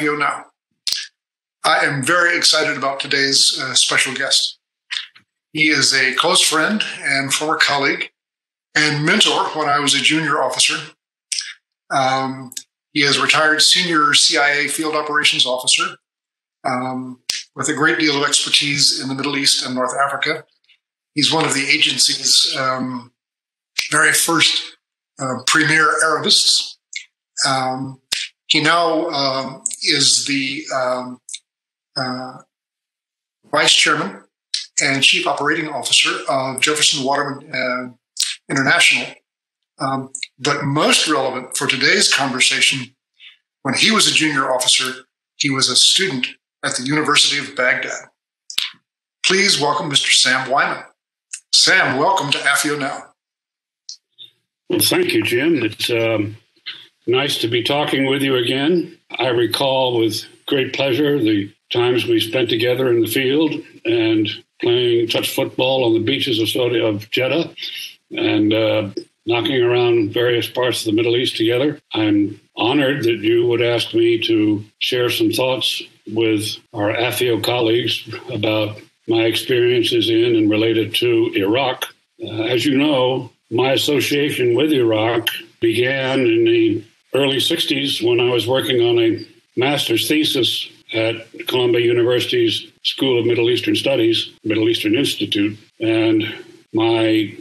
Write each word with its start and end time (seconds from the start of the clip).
Now. 0.00 0.46
I 1.62 1.84
am 1.84 2.02
very 2.02 2.36
excited 2.36 2.76
about 2.76 3.00
today's 3.00 3.60
uh, 3.60 3.74
special 3.74 4.14
guest. 4.14 4.58
He 5.52 5.68
is 5.68 5.92
a 5.92 6.14
close 6.14 6.40
friend 6.40 6.82
and 7.02 7.32
former 7.32 7.58
colleague 7.58 8.10
and 8.74 9.04
mentor 9.04 9.44
when 9.50 9.68
I 9.68 9.78
was 9.78 9.94
a 9.94 9.98
junior 9.98 10.42
officer. 10.42 10.76
Um, 11.90 12.52
he 12.92 13.02
is 13.02 13.18
a 13.18 13.22
retired 13.22 13.60
senior 13.60 14.14
CIA 14.14 14.68
field 14.68 14.94
operations 14.94 15.44
officer 15.44 15.96
um, 16.64 17.20
with 17.54 17.68
a 17.68 17.74
great 17.74 17.98
deal 17.98 18.16
of 18.16 18.26
expertise 18.26 19.02
in 19.02 19.08
the 19.08 19.14
Middle 19.14 19.36
East 19.36 19.66
and 19.66 19.74
North 19.74 19.94
Africa. 20.02 20.44
He's 21.14 21.32
one 21.32 21.44
of 21.44 21.52
the 21.52 21.68
agency's 21.68 22.56
um, 22.58 23.12
very 23.90 24.12
first 24.12 24.76
uh, 25.18 25.42
premier 25.46 25.90
Arabists. 26.02 26.78
Um, 27.46 27.99
he 28.50 28.60
now 28.60 29.06
uh, 29.06 29.60
is 29.82 30.26
the 30.26 30.64
um, 30.74 31.20
uh, 31.96 32.38
vice 33.50 33.72
chairman 33.72 34.24
and 34.82 35.02
chief 35.02 35.26
operating 35.26 35.68
officer 35.68 36.10
of 36.28 36.60
Jefferson 36.60 37.04
Waterman 37.04 37.54
uh, 37.54 37.90
International. 38.50 39.06
Um, 39.78 40.10
but 40.38 40.64
most 40.64 41.08
relevant 41.08 41.56
for 41.56 41.66
today's 41.66 42.12
conversation, 42.12 42.94
when 43.62 43.74
he 43.74 43.90
was 43.90 44.08
a 44.08 44.12
junior 44.12 44.52
officer, 44.52 45.04
he 45.36 45.48
was 45.48 45.70
a 45.70 45.76
student 45.76 46.26
at 46.64 46.74
the 46.74 46.82
University 46.82 47.38
of 47.38 47.56
Baghdad. 47.56 48.08
Please 49.24 49.60
welcome 49.60 49.88
Mr. 49.88 50.12
Sam 50.12 50.50
Wyman. 50.50 50.82
Sam, 51.54 51.98
welcome 51.98 52.32
to 52.32 52.38
AFIO 52.38 52.78
Now. 52.78 53.04
Well, 54.68 54.80
thank 54.80 55.12
you, 55.12 55.22
Jim. 55.22 55.62
It's 55.62 55.88
um, 55.90 56.36
Nice 57.10 57.38
to 57.38 57.48
be 57.48 57.64
talking 57.64 58.06
with 58.06 58.22
you 58.22 58.36
again. 58.36 58.96
I 59.10 59.30
recall 59.30 59.98
with 59.98 60.24
great 60.46 60.72
pleasure 60.72 61.18
the 61.18 61.52
times 61.72 62.06
we 62.06 62.20
spent 62.20 62.48
together 62.48 62.88
in 62.88 63.00
the 63.00 63.08
field 63.08 63.52
and 63.84 64.28
playing 64.60 65.08
touch 65.08 65.34
football 65.34 65.84
on 65.84 65.94
the 65.94 66.04
beaches 66.04 66.38
of 66.38 66.48
Saudi 66.48 66.80
of 66.80 67.10
Jeddah 67.10 67.52
and 68.12 68.54
uh, 68.54 68.90
knocking 69.26 69.60
around 69.60 70.12
various 70.12 70.48
parts 70.48 70.82
of 70.82 70.86
the 70.86 70.92
Middle 70.92 71.16
East 71.16 71.36
together. 71.36 71.80
I'm 71.92 72.40
honored 72.54 73.02
that 73.02 73.18
you 73.18 73.44
would 73.44 73.60
ask 73.60 73.92
me 73.92 74.20
to 74.28 74.64
share 74.78 75.10
some 75.10 75.32
thoughts 75.32 75.82
with 76.12 76.58
our 76.72 76.92
AFIO 76.92 77.42
colleagues 77.42 78.08
about 78.32 78.80
my 79.08 79.22
experiences 79.22 80.08
in 80.08 80.36
and 80.36 80.48
related 80.48 80.94
to 80.96 81.32
Iraq. 81.34 81.86
Uh, 82.22 82.44
as 82.44 82.64
you 82.64 82.78
know, 82.78 83.32
my 83.50 83.72
association 83.72 84.54
with 84.54 84.70
Iraq 84.70 85.26
began 85.58 86.20
in 86.20 86.44
the 86.44 86.84
early 87.14 87.38
60s 87.38 88.06
when 88.06 88.20
I 88.20 88.30
was 88.30 88.46
working 88.46 88.80
on 88.80 88.98
a 88.98 89.26
master's 89.56 90.08
thesis 90.08 90.68
at 90.92 91.26
Columbia 91.46 91.80
University's 91.80 92.66
School 92.82 93.18
of 93.18 93.26
Middle 93.26 93.50
Eastern 93.50 93.76
Studies, 93.76 94.30
Middle 94.44 94.68
Eastern 94.68 94.94
Institute. 94.94 95.58
And 95.80 96.34
my 96.72 97.36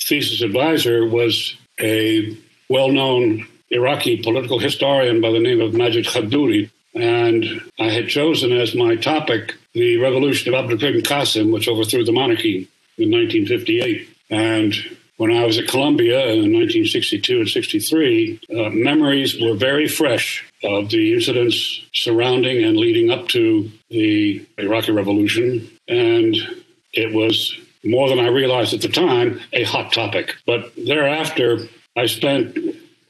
thesis 0.00 0.42
advisor 0.42 1.06
was 1.06 1.56
a 1.80 2.36
well 2.68 2.90
known 2.90 3.46
Iraqi 3.70 4.22
political 4.22 4.58
historian 4.58 5.20
by 5.20 5.30
the 5.30 5.40
name 5.40 5.60
of 5.60 5.74
Majid 5.74 6.06
Khadduri. 6.06 6.70
And 6.94 7.60
I 7.78 7.90
had 7.90 8.08
chosen 8.08 8.52
as 8.52 8.74
my 8.74 8.94
topic 8.94 9.54
the 9.72 9.96
revolution 9.98 10.54
of 10.54 10.64
Abdul 10.64 10.78
Qasim, 11.02 11.52
which 11.52 11.66
overthrew 11.66 12.04
the 12.04 12.12
monarchy 12.12 12.68
in 12.96 13.10
1958. 13.10 14.08
And 14.30 14.74
when 15.16 15.30
I 15.30 15.44
was 15.44 15.58
at 15.58 15.68
Columbia 15.68 16.20
in 16.26 16.52
1962 16.52 17.38
and 17.38 17.48
63, 17.48 18.40
uh, 18.50 18.70
memories 18.70 19.40
were 19.40 19.54
very 19.54 19.86
fresh 19.86 20.44
of 20.64 20.90
the 20.90 21.14
incidents 21.14 21.82
surrounding 21.92 22.64
and 22.64 22.76
leading 22.76 23.10
up 23.10 23.28
to 23.28 23.70
the 23.90 24.44
Iraqi 24.58 24.92
Revolution. 24.92 25.70
And 25.88 26.36
it 26.92 27.14
was 27.14 27.56
more 27.84 28.08
than 28.08 28.18
I 28.18 28.28
realized 28.28 28.74
at 28.74 28.80
the 28.80 28.88
time 28.88 29.40
a 29.52 29.62
hot 29.64 29.92
topic. 29.92 30.34
But 30.46 30.72
thereafter, 30.76 31.68
I 31.96 32.06
spent 32.06 32.58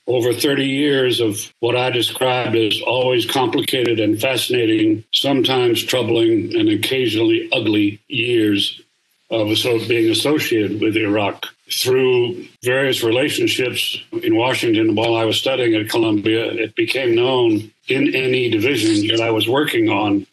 over 0.06 0.34
30 0.34 0.66
years 0.66 1.21
of 1.21 1.53
what 1.60 1.76
I 1.76 1.88
described 1.88 2.54
as 2.54 2.82
always 2.82 3.25
complicated 3.25 3.98
and 3.98 4.21
fascinating, 4.21 5.04
sometimes 5.12 5.82
troubling, 5.82 6.54
and 6.54 6.69
occasionally 6.69 7.48
ugly 7.53 8.00
years 8.09 8.82
of 9.31 9.48
being 9.88 10.10
associated 10.10 10.81
with 10.81 10.97
Iraq 10.97 11.53
through 11.71 12.47
various 12.63 13.03
relationships 13.03 13.99
in 14.23 14.37
Washington 14.37 14.95
while 14.95 15.15
I 15.17 15.25
was 15.25 15.39
studying 15.39 15.75
at 15.75 15.89
Columbia, 15.89 16.53
it 16.53 16.75
became 16.75 17.15
known 17.15 17.71
in 17.89 18.05
NE 18.05 18.51
division 18.51 19.07
that 19.09 19.23
I 19.23 19.31
was 19.31 19.49
working 19.49 19.89
on 19.89 20.27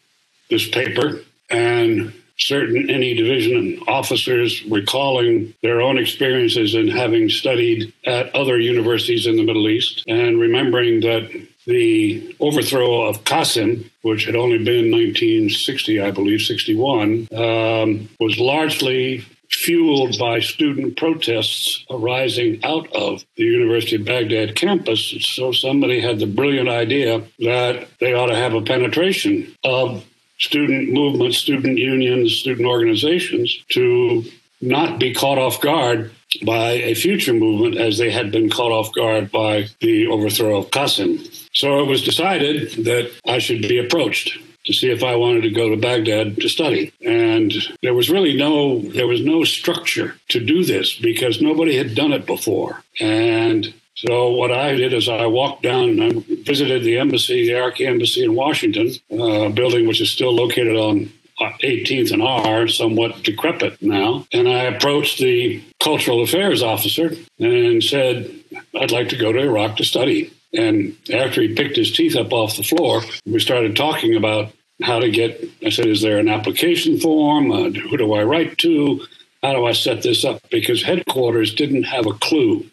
this 0.50 0.68
paper. 0.68 1.22
And 1.50 2.12
certain 2.38 2.86
NE 2.86 3.14
division 3.14 3.80
officers 3.86 4.64
recalling 4.66 5.54
their 5.62 5.80
own 5.80 5.98
experiences 5.98 6.74
in 6.74 6.88
having 6.88 7.28
studied 7.28 7.92
at 8.04 8.34
other 8.34 8.58
universities 8.58 9.26
in 9.26 9.36
the 9.36 9.42
Middle 9.42 9.68
East 9.68 10.04
and 10.08 10.40
remembering 10.40 11.00
that 11.00 11.30
the 11.66 12.34
overthrow 12.40 13.02
of 13.02 13.22
Qasim, 13.24 13.88
which 14.02 14.24
had 14.24 14.34
only 14.34 14.58
been 14.58 14.90
1960, 14.90 16.00
I 16.00 16.10
believe, 16.10 16.40
61, 16.40 17.28
um, 17.32 18.08
was 18.18 18.38
largely 18.38 19.24
fueled 19.52 20.18
by 20.18 20.40
student 20.40 20.96
protests 20.96 21.84
arising 21.90 22.58
out 22.64 22.90
of 22.92 23.24
the 23.36 23.44
University 23.44 23.96
of 23.96 24.04
Baghdad 24.04 24.56
campus. 24.56 25.14
So 25.20 25.52
somebody 25.52 26.00
had 26.00 26.18
the 26.18 26.26
brilliant 26.26 26.68
idea 26.68 27.22
that 27.40 27.88
they 28.00 28.14
ought 28.14 28.26
to 28.26 28.36
have 28.36 28.54
a 28.54 28.62
penetration 28.62 29.54
of 29.64 30.04
student 30.38 30.92
movements, 30.92 31.38
student 31.38 31.78
unions, 31.78 32.34
student 32.34 32.66
organizations 32.66 33.64
to 33.70 34.24
not 34.60 34.98
be 34.98 35.12
caught 35.12 35.38
off 35.38 35.60
guard 35.60 36.10
by 36.44 36.70
a 36.70 36.94
future 36.94 37.34
movement 37.34 37.76
as 37.76 37.98
they 37.98 38.10
had 38.10 38.32
been 38.32 38.48
caught 38.48 38.72
off 38.72 38.92
guard 38.94 39.30
by 39.30 39.66
the 39.80 40.06
overthrow 40.06 40.58
of 40.58 40.70
Qasim. 40.70 41.28
So 41.52 41.80
it 41.80 41.86
was 41.86 42.02
decided 42.02 42.84
that 42.84 43.10
I 43.26 43.38
should 43.38 43.62
be 43.62 43.78
approached 43.78 44.38
to 44.64 44.72
see 44.72 44.90
if 44.90 45.02
I 45.02 45.16
wanted 45.16 45.42
to 45.42 45.50
go 45.50 45.68
to 45.68 45.76
Baghdad 45.76 46.36
to 46.36 46.48
study. 46.48 46.92
And 47.04 47.52
there 47.82 47.94
was 47.94 48.10
really 48.10 48.36
no 48.36 48.80
there 48.80 49.06
was 49.06 49.20
no 49.20 49.44
structure 49.44 50.16
to 50.28 50.40
do 50.40 50.64
this 50.64 50.96
because 50.96 51.40
nobody 51.40 51.76
had 51.76 51.94
done 51.94 52.12
it 52.12 52.26
before. 52.26 52.82
And 53.00 53.72
so 53.94 54.30
what 54.30 54.50
I 54.50 54.74
did 54.74 54.92
is 54.92 55.08
I 55.08 55.26
walked 55.26 55.62
down 55.62 56.00
and 56.00 56.24
visited 56.24 56.82
the 56.82 56.98
embassy, 56.98 57.46
the 57.46 57.56
Iraqi 57.56 57.86
embassy 57.86 58.24
in 58.24 58.34
Washington, 58.34 58.90
uh, 59.12 59.46
a 59.46 59.50
building 59.50 59.86
which 59.86 60.00
is 60.00 60.10
still 60.10 60.34
located 60.34 60.76
on 60.76 61.12
18th 61.40 62.12
and 62.12 62.22
R, 62.22 62.68
somewhat 62.68 63.22
decrepit 63.22 63.80
now. 63.82 64.26
And 64.32 64.48
I 64.48 64.64
approached 64.64 65.18
the 65.18 65.62
cultural 65.80 66.22
affairs 66.22 66.62
officer 66.62 67.14
and 67.38 67.82
said, 67.82 68.30
I'd 68.78 68.92
like 68.92 69.08
to 69.10 69.16
go 69.16 69.32
to 69.32 69.40
Iraq 69.40 69.76
to 69.76 69.84
study. 69.84 70.32
And 70.54 70.96
after 71.12 71.40
he 71.40 71.54
picked 71.54 71.76
his 71.76 71.92
teeth 71.92 72.16
up 72.16 72.32
off 72.32 72.56
the 72.56 72.62
floor, 72.62 73.02
we 73.24 73.40
started 73.40 73.74
talking 73.74 74.16
about 74.16 74.52
how 74.82 74.98
to 74.98 75.10
get. 75.10 75.42
I 75.64 75.70
said, 75.70 75.86
Is 75.86 76.02
there 76.02 76.18
an 76.18 76.28
application 76.28 77.00
form? 77.00 77.50
Uh, 77.50 77.70
who 77.70 77.96
do 77.96 78.12
I 78.12 78.22
write 78.22 78.58
to? 78.58 79.06
How 79.42 79.52
do 79.52 79.66
I 79.66 79.72
set 79.72 80.02
this 80.02 80.24
up? 80.24 80.40
Because 80.50 80.82
headquarters 80.82 81.54
didn't 81.54 81.84
have 81.84 82.06
a 82.06 82.12
clue 82.14 82.66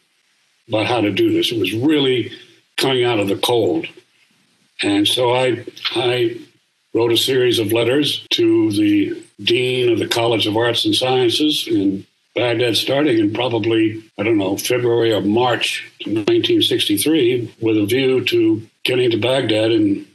about 0.67 0.85
how 0.85 1.01
to 1.01 1.11
do 1.11 1.31
this. 1.31 1.51
It 1.51 1.59
was 1.59 1.73
really 1.73 2.31
coming 2.77 3.03
out 3.03 3.19
of 3.19 3.27
the 3.27 3.37
cold. 3.37 3.87
And 4.81 5.07
so 5.07 5.33
I, 5.33 5.65
I 5.95 6.39
wrote 6.93 7.11
a 7.11 7.17
series 7.17 7.59
of 7.59 7.71
letters 7.71 8.25
to 8.31 8.71
the 8.71 9.23
dean 9.41 9.91
of 9.91 9.99
the 9.99 10.07
College 10.07 10.47
of 10.47 10.55
Arts 10.55 10.85
and 10.85 10.95
Sciences 10.95 11.67
in 11.67 12.05
Baghdad 12.35 12.77
starting 12.77 13.17
in 13.17 13.33
probably, 13.33 14.03
I 14.17 14.23
don't 14.23 14.37
know, 14.37 14.55
February 14.57 15.11
or 15.11 15.21
March 15.21 15.91
1963 16.05 17.55
with 17.59 17.77
a 17.77 17.85
view 17.85 18.23
to 18.25 18.67
getting 18.83 19.11
to 19.11 19.17
Baghdad 19.17 19.71
in 19.71 20.05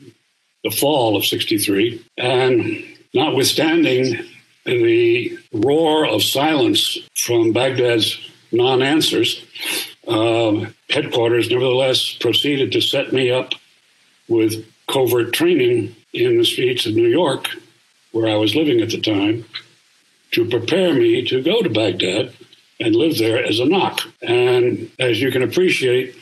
the 0.62 0.70
fall 0.70 1.16
of 1.16 1.24
63. 1.24 2.02
And 2.16 2.84
notwithstanding 3.12 4.24
the 4.64 5.38
roar 5.52 6.06
of 6.06 6.22
silence 6.22 6.98
from 7.16 7.52
Baghdad's 7.52 8.18
non 8.50 8.82
answers, 8.82 9.44
uh, 10.08 10.66
headquarters 10.90 11.50
nevertheless 11.50 12.14
proceeded 12.14 12.72
to 12.72 12.80
set 12.80 13.12
me 13.12 13.30
up 13.30 13.52
with 14.28 14.64
covert 14.88 15.32
training 15.32 15.94
in 16.12 16.38
the 16.38 16.44
streets 16.44 16.86
of 16.86 16.94
New 16.94 17.08
York, 17.08 17.48
where 18.12 18.28
I 18.28 18.36
was 18.36 18.54
living 18.54 18.80
at 18.80 18.90
the 18.90 19.00
time, 19.00 19.44
to 20.34 20.48
prepare 20.48 20.94
me 20.94 21.24
to 21.26 21.42
go 21.42 21.62
to 21.62 21.70
Baghdad 21.70 22.34
and 22.80 22.96
live 22.96 23.18
there 23.18 23.42
as 23.42 23.60
a 23.60 23.64
NOC. 23.64 24.00
And 24.22 24.90
as 24.98 25.20
you 25.20 25.30
can 25.30 25.42
appreciate, 25.42 26.16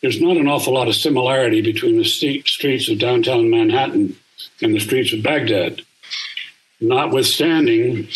there's 0.00 0.20
not 0.20 0.36
an 0.36 0.48
awful 0.48 0.74
lot 0.74 0.88
of 0.88 0.96
similarity 0.96 1.62
between 1.62 1.96
the 1.96 2.04
streets 2.04 2.88
of 2.88 2.98
downtown 2.98 3.50
Manhattan 3.50 4.16
and 4.60 4.74
the 4.74 4.80
streets 4.80 5.12
of 5.12 5.22
Baghdad. 5.22 5.82
Notwithstanding, 6.80 8.08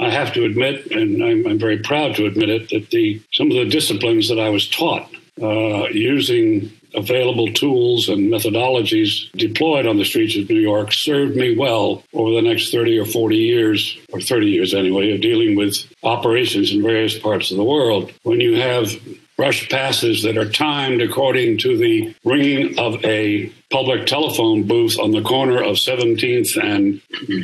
I 0.00 0.10
have 0.10 0.32
to 0.32 0.44
admit, 0.44 0.90
and 0.90 1.22
I'm, 1.22 1.46
I'm 1.46 1.58
very 1.58 1.78
proud 1.78 2.14
to 2.16 2.24
admit 2.24 2.48
it, 2.48 2.70
that 2.70 2.90
the 2.90 3.20
some 3.32 3.50
of 3.50 3.56
the 3.56 3.66
disciplines 3.66 4.28
that 4.30 4.40
I 4.40 4.48
was 4.48 4.68
taught 4.68 5.10
uh, 5.40 5.88
using 5.88 6.72
available 6.94 7.52
tools 7.52 8.08
and 8.08 8.32
methodologies 8.32 9.30
deployed 9.32 9.86
on 9.86 9.98
the 9.98 10.04
streets 10.04 10.36
of 10.36 10.48
New 10.48 10.58
York 10.58 10.92
served 10.92 11.36
me 11.36 11.56
well 11.56 12.02
over 12.14 12.30
the 12.30 12.42
next 12.42 12.72
30 12.72 12.98
or 12.98 13.04
40 13.04 13.36
years, 13.36 13.98
or 14.12 14.20
30 14.20 14.46
years 14.46 14.74
anyway, 14.74 15.14
of 15.14 15.20
dealing 15.20 15.56
with 15.56 15.84
operations 16.02 16.72
in 16.72 16.82
various 16.82 17.18
parts 17.18 17.50
of 17.50 17.58
the 17.58 17.64
world. 17.64 18.12
When 18.22 18.40
you 18.40 18.56
have 18.56 18.90
brush 19.36 19.68
passes 19.68 20.22
that 20.22 20.38
are 20.38 20.50
timed 20.50 21.02
according 21.02 21.58
to 21.58 21.76
the 21.76 22.14
ringing 22.24 22.78
of 22.78 23.04
a 23.04 23.52
public 23.70 24.06
telephone 24.06 24.62
booth 24.62 24.98
on 24.98 25.10
the 25.10 25.20
corner 25.20 25.62
of 25.62 25.76
17th 25.76 26.56
and 26.62 27.02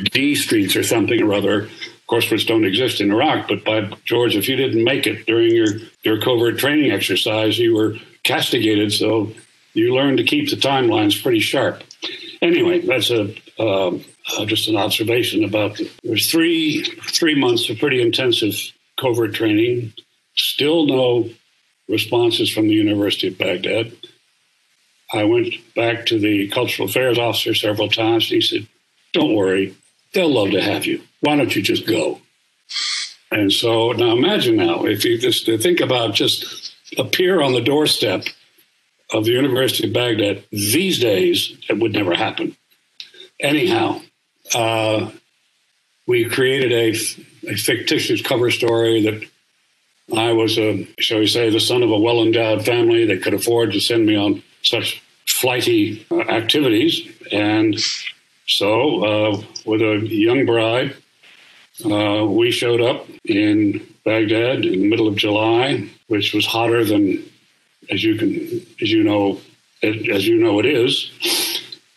D 0.09 0.33
Streets 0.33 0.75
or 0.75 0.83
something 0.83 1.21
or 1.21 1.33
other, 1.33 1.69
course, 2.13 2.29
which 2.29 2.45
don't 2.45 2.63
exist 2.63 3.01
in 3.01 3.11
Iraq. 3.11 3.47
But 3.47 3.65
by 3.65 3.89
George, 4.05 4.35
if 4.35 4.47
you 4.47 4.55
didn't 4.55 4.83
make 4.83 5.07
it 5.07 5.25
during 5.25 5.49
your, 5.49 5.67
your 6.03 6.21
covert 6.21 6.59
training 6.59 6.91
exercise, 6.91 7.57
you 7.57 7.73
were 7.73 7.95
castigated. 8.23 8.93
So 8.93 9.31
you 9.73 9.95
learned 9.95 10.19
to 10.19 10.23
keep 10.23 10.51
the 10.51 10.55
timelines 10.55 11.21
pretty 11.21 11.39
sharp. 11.39 11.83
Anyway, 12.39 12.81
that's 12.81 13.09
a 13.09 13.33
uh, 13.57 13.97
uh, 14.37 14.45
just 14.45 14.67
an 14.67 14.75
observation 14.75 15.43
about 15.43 15.77
the, 15.77 15.89
there's 16.03 16.29
three 16.29 16.83
three 16.83 17.39
months 17.39 17.67
of 17.69 17.79
pretty 17.79 17.99
intensive 17.99 18.53
covert 18.99 19.33
training. 19.33 19.93
Still 20.35 20.85
no 20.85 21.29
responses 21.89 22.51
from 22.51 22.67
the 22.67 22.73
University 22.75 23.29
of 23.29 23.39
Baghdad. 23.39 23.91
I 25.11 25.23
went 25.23 25.53
back 25.75 26.07
to 26.07 26.19
the 26.19 26.47
cultural 26.49 26.89
affairs 26.89 27.17
officer 27.17 27.55
several 27.55 27.89
times. 27.89 28.29
He 28.29 28.41
said, 28.41 28.67
"Don't 29.13 29.35
worry, 29.35 29.75
they'll 30.13 30.33
love 30.33 30.51
to 30.51 30.61
have 30.61 30.85
you. 30.85 31.01
Why 31.23 31.35
don't 31.35 31.55
you 31.55 31.61
just 31.61 31.87
go?" 31.87 32.19
And 33.31 33.51
so 33.51 33.93
now 33.93 34.15
imagine 34.15 34.57
now 34.57 34.85
if 34.85 35.03
you 35.03 35.17
just 35.17 35.45
think 35.45 35.79
about 35.79 36.13
just 36.13 36.75
appear 36.97 37.41
on 37.41 37.53
the 37.53 37.61
doorstep 37.61 38.25
of 39.11 39.25
the 39.25 39.31
University 39.31 39.87
of 39.87 39.93
Baghdad 39.93 40.43
these 40.51 40.99
days, 40.99 41.57
it 41.69 41.79
would 41.79 41.93
never 41.93 42.13
happen. 42.13 42.55
Anyhow, 43.39 44.01
uh, 44.53 45.09
we 46.05 46.25
created 46.25 46.71
a, 46.71 47.51
a 47.51 47.55
fictitious 47.55 48.21
cover 48.21 48.51
story 48.51 49.01
that 49.03 49.23
I 50.15 50.33
was 50.33 50.57
a, 50.57 50.87
shall 50.99 51.19
we 51.19 51.27
say, 51.27 51.49
the 51.49 51.59
son 51.59 51.81
of 51.81 51.89
a 51.89 51.97
well 51.97 52.21
endowed 52.21 52.65
family 52.65 53.05
that 53.05 53.23
could 53.23 53.33
afford 53.33 53.71
to 53.71 53.79
send 53.79 54.05
me 54.05 54.15
on 54.15 54.43
such 54.61 55.01
flighty 55.27 56.05
uh, 56.11 56.19
activities. 56.21 57.01
And 57.31 57.79
so, 58.47 59.03
uh, 59.03 59.43
with 59.65 59.81
a 59.81 60.05
young 60.05 60.45
bride, 60.45 60.95
uh, 61.85 62.25
we 62.25 62.51
showed 62.51 62.81
up 62.81 63.07
in 63.25 63.85
Baghdad 64.05 64.65
in 64.65 64.81
the 64.81 64.89
middle 64.89 65.07
of 65.07 65.15
July, 65.15 65.89
which 66.07 66.33
was 66.33 66.45
hotter 66.45 66.85
than, 66.85 67.23
as 67.89 68.03
you 68.03 68.15
can, 68.15 68.65
as 68.81 68.91
you 68.91 69.03
know, 69.03 69.39
as 69.81 70.27
you 70.27 70.37
know, 70.37 70.59
it 70.59 70.65
is. 70.65 71.11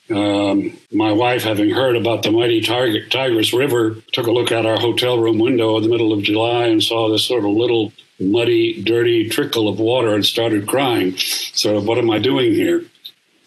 Um, 0.09 0.77
my 0.93 1.13
wife, 1.13 1.43
having 1.43 1.71
heard 1.71 1.97
about 1.97 2.23
the 2.23 2.31
mighty 2.31 2.61
Tigris 2.61 3.53
River, 3.53 3.97
took 4.13 4.27
a 4.27 4.33
look 4.33 4.53
out 4.53 4.65
our 4.65 4.79
hotel 4.79 5.19
room 5.19 5.39
window 5.39 5.77
in 5.77 5.83
the 5.83 5.89
middle 5.89 6.13
of 6.13 6.23
July 6.23 6.67
and 6.67 6.83
saw 6.83 7.11
this 7.11 7.25
sort 7.25 7.45
of 7.45 7.51
little 7.51 7.93
muddy, 8.21 8.83
dirty 8.83 9.29
trickle 9.29 9.69
of 9.69 9.79
water 9.79 10.15
and 10.15 10.25
started 10.25 10.67
crying. 10.67 11.17
So, 11.17 11.81
what 11.81 11.99
am 11.99 12.11
I 12.11 12.19
doing 12.19 12.53
here? 12.53 12.85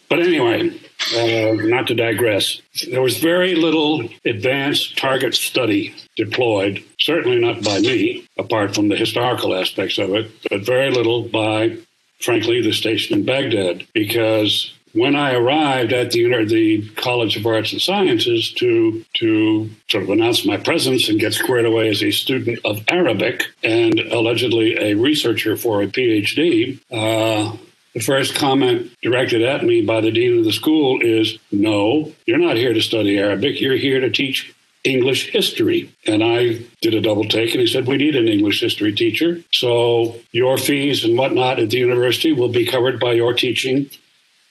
But 0.10 0.20
anyway, 0.20 0.72
uh, 1.16 1.54
not 1.68 1.88
to 1.88 1.96
digress, 1.96 2.62
there 2.90 3.02
was 3.02 3.18
very 3.18 3.56
little 3.56 4.08
advanced 4.26 4.98
target 4.98 5.34
study 5.34 5.96
deployed, 6.16 6.84
certainly 7.00 7.40
not 7.40 7.64
by 7.64 7.80
me, 7.80 8.28
apart 8.38 8.76
from 8.76 8.90
the 8.90 8.96
historical 8.96 9.56
aspects 9.56 9.98
of 9.98 10.14
it, 10.14 10.30
but 10.50 10.62
very 10.62 10.92
little 10.92 11.24
by, 11.24 11.78
frankly, 12.20 12.62
the 12.62 12.74
station 12.74 13.18
in 13.18 13.26
Baghdad, 13.26 13.88
because 13.94 14.74
when 14.94 15.16
I 15.16 15.34
arrived 15.34 15.94
at 15.94 16.12
the, 16.12 16.46
the 16.46 16.90
College 16.96 17.38
of 17.38 17.46
Arts 17.46 17.72
and 17.72 17.82
Sciences 17.82 18.52
to 18.54 19.06
to 19.16 19.70
sort 19.88 20.04
of 20.04 20.10
announce 20.10 20.46
my 20.46 20.58
presence 20.58 21.10
and 21.10 21.20
get 21.20 21.34
squared 21.34 21.66
away 21.66 21.90
as 21.90 22.04
a 22.04 22.12
student 22.12 22.60
of 22.66 22.84
Arabic 22.88 23.46
and 23.64 24.00
allegedly 24.00 24.78
a 24.78 24.96
researcher 24.96 25.56
for 25.56 25.82
a 25.82 25.88
PhD, 25.88 26.80
uh, 26.92 27.56
the 28.00 28.06
first 28.06 28.36
comment 28.36 28.92
directed 29.02 29.42
at 29.42 29.64
me 29.64 29.82
by 29.82 30.02
the 30.02 30.12
dean 30.12 30.40
of 30.40 30.46
the 30.46 30.54
school 30.54 31.02
is, 31.02 31.38
"No, 31.52 32.12
you're 32.26 32.38
not 32.38 32.56
here 32.56 32.74
to 32.74 32.82
study 32.82 33.18
Arabic. 33.18 33.60
You're 33.60 33.76
here 33.76 34.00
to 34.00 34.10
teach 34.10 34.54
English 34.84 35.30
history. 35.32 35.94
And 36.08 36.24
I 36.24 36.62
did 36.82 36.94
a 36.94 37.02
double 37.02 37.26
take 37.26 37.52
and 37.52 37.62
he 37.62 37.68
said, 37.68 37.88
We 37.88 37.98
need 37.98 38.16
an 38.16 38.28
English 38.28 38.62
history 38.62 38.94
teacher. 38.94 39.42
So 39.52 40.16
your 40.32 40.58
fees 40.58 41.04
and 41.04 41.18
whatnot 41.18 41.60
at 41.60 41.70
the 41.70 41.78
university 41.78 42.32
will 42.32 42.50
be 42.50 42.66
covered 42.66 43.00
by 43.00 43.14
your 43.14 43.34
teaching 43.34 43.90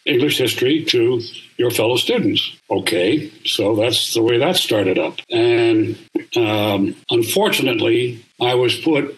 English 0.04 0.38
history 0.38 0.84
to 0.84 1.20
your 1.56 1.70
fellow 1.70 1.96
students. 1.96 2.52
Okay, 2.70 3.30
so 3.44 3.74
that's 3.74 4.14
the 4.14 4.22
way 4.22 4.38
that 4.38 4.56
started 4.56 4.98
up. 4.98 5.18
And 5.30 5.98
um, 6.36 6.94
unfortunately, 7.10 8.24
I 8.40 8.54
was 8.54 8.76
put 8.76 9.16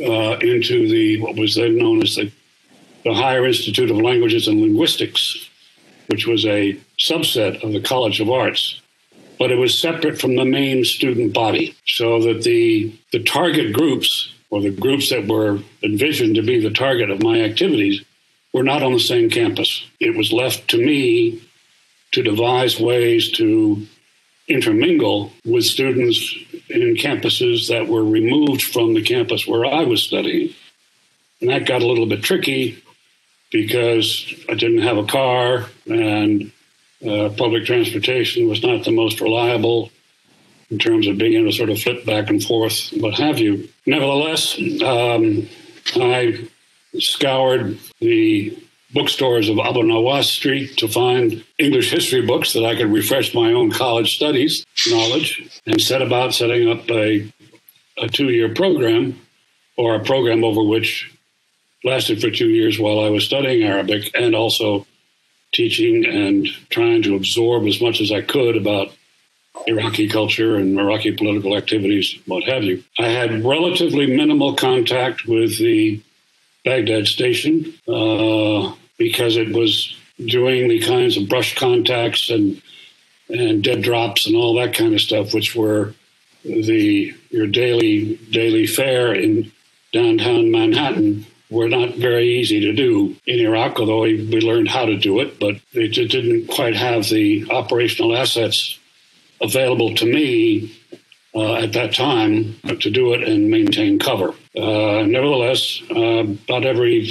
uh, 0.00 0.38
into 0.40 0.88
the 0.88 1.20
what 1.20 1.36
was 1.36 1.56
then 1.56 1.76
known 1.76 2.02
as 2.02 2.16
the, 2.16 2.30
the 3.08 3.14
Higher 3.14 3.46
Institute 3.46 3.90
of 3.90 3.96
Languages 3.96 4.48
and 4.48 4.60
Linguistics, 4.60 5.48
which 6.08 6.26
was 6.26 6.44
a 6.44 6.78
subset 6.98 7.62
of 7.64 7.72
the 7.72 7.80
College 7.80 8.20
of 8.20 8.30
Arts. 8.30 8.82
But 9.38 9.50
it 9.50 9.56
was 9.56 9.78
separate 9.78 10.20
from 10.20 10.36
the 10.36 10.44
main 10.44 10.84
student 10.84 11.32
body, 11.32 11.74
so 11.86 12.20
that 12.22 12.42
the 12.42 12.92
the 13.12 13.22
target 13.22 13.72
groups 13.72 14.34
or 14.50 14.60
the 14.60 14.70
groups 14.70 15.10
that 15.10 15.26
were 15.26 15.60
envisioned 15.82 16.34
to 16.34 16.42
be 16.42 16.60
the 16.60 16.70
target 16.70 17.10
of 17.10 17.22
my 17.22 17.40
activities 17.40 18.02
were 18.52 18.62
not 18.62 18.82
on 18.82 18.92
the 18.92 19.00
same 19.00 19.30
campus. 19.30 19.84
It 20.00 20.16
was 20.16 20.32
left 20.32 20.68
to 20.70 20.78
me 20.78 21.42
to 22.12 22.22
devise 22.22 22.80
ways 22.80 23.30
to 23.32 23.86
intermingle 24.48 25.32
with 25.44 25.64
students 25.64 26.34
in 26.68 26.96
campuses 26.96 27.68
that 27.68 27.86
were 27.86 28.04
removed 28.04 28.62
from 28.62 28.94
the 28.94 29.02
campus 29.02 29.46
where 29.46 29.64
I 29.64 29.84
was 29.84 30.02
studying. 30.02 30.54
And 31.40 31.50
that 31.50 31.66
got 31.66 31.82
a 31.82 31.86
little 31.86 32.06
bit 32.06 32.22
tricky 32.22 32.82
because 33.50 34.34
I 34.48 34.54
didn't 34.54 34.82
have 34.82 34.98
a 34.98 35.04
car 35.04 35.66
and 35.86 36.52
uh, 37.06 37.30
public 37.30 37.64
transportation 37.64 38.48
was 38.48 38.62
not 38.62 38.84
the 38.84 38.90
most 38.90 39.20
reliable 39.20 39.90
in 40.70 40.78
terms 40.78 41.06
of 41.06 41.16
being 41.16 41.34
able 41.34 41.50
to 41.50 41.56
sort 41.56 41.70
of 41.70 41.80
flip 41.80 42.04
back 42.04 42.28
and 42.28 42.42
forth, 42.42 42.90
what 42.98 43.14
have 43.14 43.38
you. 43.38 43.68
Nevertheless, 43.86 44.58
um, 44.82 45.48
I 45.96 46.46
scoured 46.98 47.78
the 48.00 48.56
bookstores 48.92 49.48
of 49.48 49.58
Abu 49.58 49.80
Nawas 49.80 50.24
Street 50.24 50.76
to 50.78 50.88
find 50.88 51.44
English 51.58 51.90
history 51.90 52.22
books 52.22 52.52
that 52.52 52.64
I 52.64 52.74
could 52.74 52.92
refresh 52.92 53.34
my 53.34 53.52
own 53.52 53.70
college 53.70 54.16
studies 54.16 54.64
knowledge 54.90 55.60
and 55.66 55.80
set 55.80 56.00
about 56.00 56.34
setting 56.34 56.68
up 56.68 56.88
a, 56.90 57.30
a 57.98 58.08
two 58.08 58.30
year 58.30 58.54
program 58.54 59.18
or 59.76 59.94
a 59.94 60.04
program 60.04 60.42
over 60.42 60.62
which 60.62 61.12
lasted 61.84 62.20
for 62.20 62.30
two 62.30 62.48
years 62.48 62.78
while 62.78 63.00
I 63.00 63.10
was 63.10 63.24
studying 63.24 63.62
Arabic 63.62 64.10
and 64.14 64.34
also 64.34 64.86
teaching 65.52 66.04
and 66.04 66.46
trying 66.70 67.02
to 67.02 67.14
absorb 67.14 67.66
as 67.66 67.80
much 67.80 68.00
as 68.00 68.12
I 68.12 68.20
could 68.20 68.56
about 68.56 68.92
Iraqi 69.66 70.08
culture 70.08 70.56
and 70.56 70.78
Iraqi 70.78 71.12
political 71.12 71.56
activities, 71.56 72.16
what 72.26 72.44
have 72.44 72.64
you. 72.64 72.82
I 72.98 73.08
had 73.08 73.44
relatively 73.44 74.06
minimal 74.06 74.54
contact 74.54 75.26
with 75.26 75.58
the 75.58 76.00
Baghdad 76.64 77.06
station 77.06 77.74
uh, 77.88 78.72
because 78.98 79.36
it 79.36 79.52
was 79.52 79.96
doing 80.18 80.68
the 80.68 80.80
kinds 80.80 81.16
of 81.16 81.28
brush 81.28 81.56
contacts 81.56 82.30
and 82.30 82.60
and 83.30 83.62
dead 83.62 83.82
drops 83.82 84.26
and 84.26 84.34
all 84.34 84.54
that 84.54 84.74
kind 84.74 84.94
of 84.94 85.00
stuff, 85.00 85.34
which 85.34 85.54
were 85.54 85.94
the 86.44 87.14
your 87.30 87.46
daily 87.46 88.16
daily 88.30 88.66
fare 88.66 89.12
in 89.12 89.52
downtown 89.92 90.50
Manhattan 90.50 91.26
were 91.50 91.68
not 91.68 91.94
very 91.94 92.38
easy 92.38 92.60
to 92.60 92.72
do 92.72 93.16
in 93.26 93.40
Iraq, 93.40 93.78
although 93.80 94.02
we, 94.02 94.40
learned 94.40 94.68
how 94.68 94.84
to 94.84 94.96
do 94.96 95.20
it, 95.20 95.40
but 95.40 95.56
it 95.72 96.10
didn't 96.10 96.46
quite 96.48 96.76
have 96.76 97.08
the 97.08 97.50
operational 97.50 98.16
assets 98.16 98.78
available 99.40 99.94
to 99.94 100.06
me 100.06 100.74
uh, 101.34 101.54
at 101.54 101.72
that 101.72 101.94
time 101.94 102.58
to 102.80 102.90
do 102.90 103.12
it 103.14 103.22
and 103.22 103.50
maintain 103.50 103.98
cover. 103.98 104.34
Uh, 104.56 105.02
nevertheless, 105.06 105.80
uh, 105.90 106.24
about 106.24 106.64
every 106.64 107.08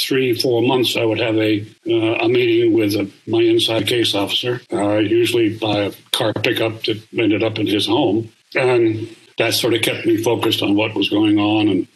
three, 0.00 0.34
four 0.34 0.62
months, 0.62 0.96
I 0.96 1.04
would 1.04 1.18
have 1.18 1.36
a 1.36 1.66
uh, 1.86 2.24
a 2.24 2.28
meeting 2.28 2.72
with 2.72 2.94
a, 2.94 3.10
my 3.26 3.42
inside 3.42 3.86
case 3.86 4.14
officer, 4.14 4.60
uh, 4.72 4.96
usually 4.96 5.56
by 5.56 5.80
a 5.80 5.92
car 6.12 6.32
pickup 6.32 6.84
that 6.84 7.02
ended 7.16 7.42
up 7.42 7.58
in 7.58 7.66
his 7.66 7.86
home, 7.86 8.30
and 8.54 9.08
that 9.38 9.54
sort 9.54 9.74
of 9.74 9.82
kept 9.82 10.06
me 10.06 10.16
focused 10.16 10.62
on 10.62 10.74
what 10.74 10.94
was 10.94 11.08
going 11.08 11.38
on, 11.38 11.68
and 11.68 11.88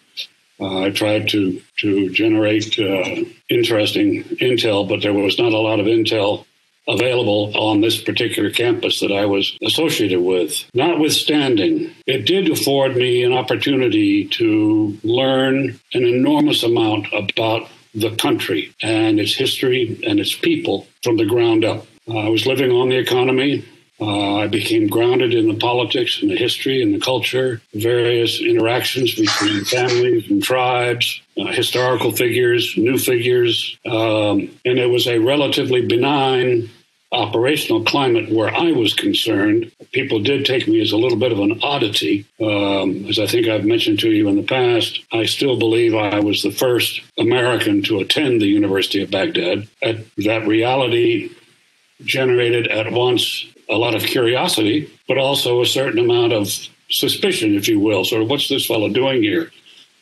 uh, 0.61 0.83
I 0.83 0.91
tried 0.91 1.29
to 1.31 1.61
to 1.79 2.11
generate 2.11 2.79
interesting 3.49 4.25
intel, 4.25 4.89
but 4.89 5.03
there 5.03 5.13
was 5.13 5.39
not 5.39 5.53
a 5.53 5.59
lot 5.59 5.81
of 5.81 5.87
intel 5.87 6.45
available 6.87 7.57
on 7.57 7.81
this 7.81 8.01
particular 8.01 8.51
campus 8.51 9.01
that 9.01 9.13
I 9.13 9.27
was 9.27 9.57
associated 9.63 10.21
with. 10.21 10.65
Notwithstanding, 10.75 11.91
it 12.07 12.27
did 12.27 12.51
afford 12.51 12.97
me 12.97 13.25
an 13.25 13.33
opportunity 13.33 14.27
to 14.29 14.99
learn 15.03 15.81
an 15.95 16.05
enormous 16.05 16.63
amount 16.63 17.07
about 17.13 17.69
the 17.95 18.15
country 18.17 18.75
and 18.83 19.21
its 19.21 19.35
history 19.35 20.01
and 20.07 20.21
its 20.21 20.35
people 20.35 20.87
from 21.03 21.17
the 21.17 21.25
ground 21.25 21.65
up. 21.65 21.87
Uh, 22.09 22.19
I 22.19 22.29
was 22.29 22.47
living 22.47 22.71
on 22.71 22.89
the 22.89 22.99
economy. 22.99 23.65
Uh, 24.01 24.39
I 24.39 24.49
became 24.49 24.89
grounded 24.89 25.35
in 25.35 25.47
the 25.47 25.55
politics 25.55 26.21
and 26.21 26.31
the 26.31 26.37
history 26.37 26.83
and 26.83 26.93
the 26.93 27.01
culture, 27.01 27.61
various 27.75 28.41
interactions 28.41 29.15
between 29.15 29.65
families 29.65 30.29
and 30.29 30.43
tribes, 30.43 31.23
uh, 31.39 31.47
historical 31.53 32.11
figures, 32.11 32.77
new 32.77 32.99
figures. 32.99 33.79
Um, 33.87 34.51
and 34.65 34.79
it 34.79 34.91
was 34.91 35.07
a 35.07 35.19
relatively 35.19 35.87
benign 35.87 36.71
operational 37.13 37.85
climate 37.85 38.31
where 38.31 38.53
I 38.53 38.73
was 38.73 38.93
concerned, 38.93 39.71
people 39.93 40.19
did 40.19 40.45
take 40.45 40.67
me 40.67 40.81
as 40.81 40.91
a 40.91 40.97
little 40.97 41.19
bit 41.19 41.31
of 41.31 41.39
an 41.39 41.61
oddity. 41.63 42.27
Um, 42.41 43.07
as 43.07 43.21
I 43.21 43.27
think 43.27 43.47
I've 43.47 43.65
mentioned 43.65 44.01
to 44.01 44.11
you 44.11 44.27
in 44.29 44.35
the 44.35 44.43
past, 44.43 45.01
I 45.13 45.25
still 45.25 45.57
believe 45.57 45.95
I 45.95 46.19
was 46.19 46.43
the 46.43 46.51
first 46.51 47.01
American 47.17 47.83
to 47.85 48.01
attend 48.01 48.41
the 48.41 48.47
University 48.47 49.03
of 49.03 49.13
Baghdad. 49.13 49.69
that 49.81 50.47
reality 50.47 51.31
generated 52.05 52.67
at 52.67 52.91
once 52.91 53.47
a 53.69 53.77
lot 53.77 53.95
of 53.95 54.03
curiosity, 54.03 54.91
but 55.09 55.19
also 55.19 55.63
a 55.63 55.67
certain 55.67 55.99
amount 55.99 56.33
of 56.33 56.49
suspicion, 56.91 57.55
if 57.55 57.69
you 57.69 57.81
will. 57.81 58.05
Sort 58.05 58.23
of, 58.23 58.31
what's 58.31 58.49
this 58.49 58.67
fellow 58.67 58.89
doing 58.89 59.23
here? 59.23 59.51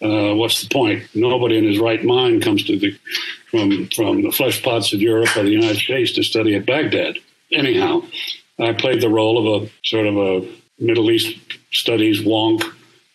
Uh, 0.02 0.34
what's 0.34 0.62
the 0.62 0.68
point? 0.68 1.04
Nobody 1.14 1.58
in 1.58 1.64
his 1.64 1.78
right 1.78 2.02
mind 2.02 2.42
comes 2.42 2.64
to 2.64 2.76
the 2.76 2.98
from 3.50 3.88
from 3.94 4.22
the 4.22 4.32
flesh 4.32 4.62
pots 4.62 4.92
of 4.92 5.00
Europe 5.00 5.36
or 5.36 5.44
the 5.44 5.50
United 5.50 5.78
States 5.78 6.12
to 6.12 6.22
study 6.24 6.56
at 6.56 6.66
Baghdad. 6.66 7.18
Anyhow, 7.52 8.02
I 8.58 8.72
played 8.72 9.00
the 9.00 9.08
role 9.08 9.38
of 9.38 9.62
a 9.62 9.70
sort 9.84 10.06
of 10.06 10.16
a 10.16 10.48
Middle 10.78 11.10
East 11.10 11.38
studies 11.70 12.22
wonk, 12.22 12.64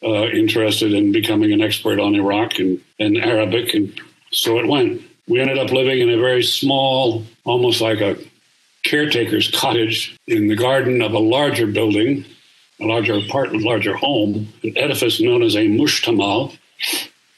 uh, 0.04 0.28
interested 0.28 0.94
in 0.94 1.12
becoming 1.12 1.52
an 1.52 1.62
expert 1.62 2.00
on 2.00 2.16
Iraq 2.16 2.60
and, 2.60 2.80
and 3.00 3.18
Arabic, 3.18 3.74
and 3.74 4.00
so 4.32 4.58
it 4.60 4.68
went. 4.68 5.02
We 5.28 5.42
ended 5.42 5.58
up 5.58 5.72
living 5.72 6.00
in 6.00 6.10
a 6.10 6.18
very 6.18 6.44
small, 6.44 7.26
almost 7.44 7.82
like 7.82 8.00
a 8.00 8.16
caretaker's 8.84 9.50
cottage 9.52 10.18
in 10.28 10.48
the 10.48 10.56
garden 10.56 11.02
of 11.02 11.14
a 11.14 11.20
larger 11.20 11.68
building, 11.68 12.26
a 12.80 12.86
larger 12.86 13.16
apartment, 13.16 13.64
larger 13.64 13.96
home, 13.96 14.48
an 14.64 14.78
edifice 14.78 15.20
known 15.20 15.44
as 15.44 15.56
a 15.56 15.68
mushtamal, 15.68 16.58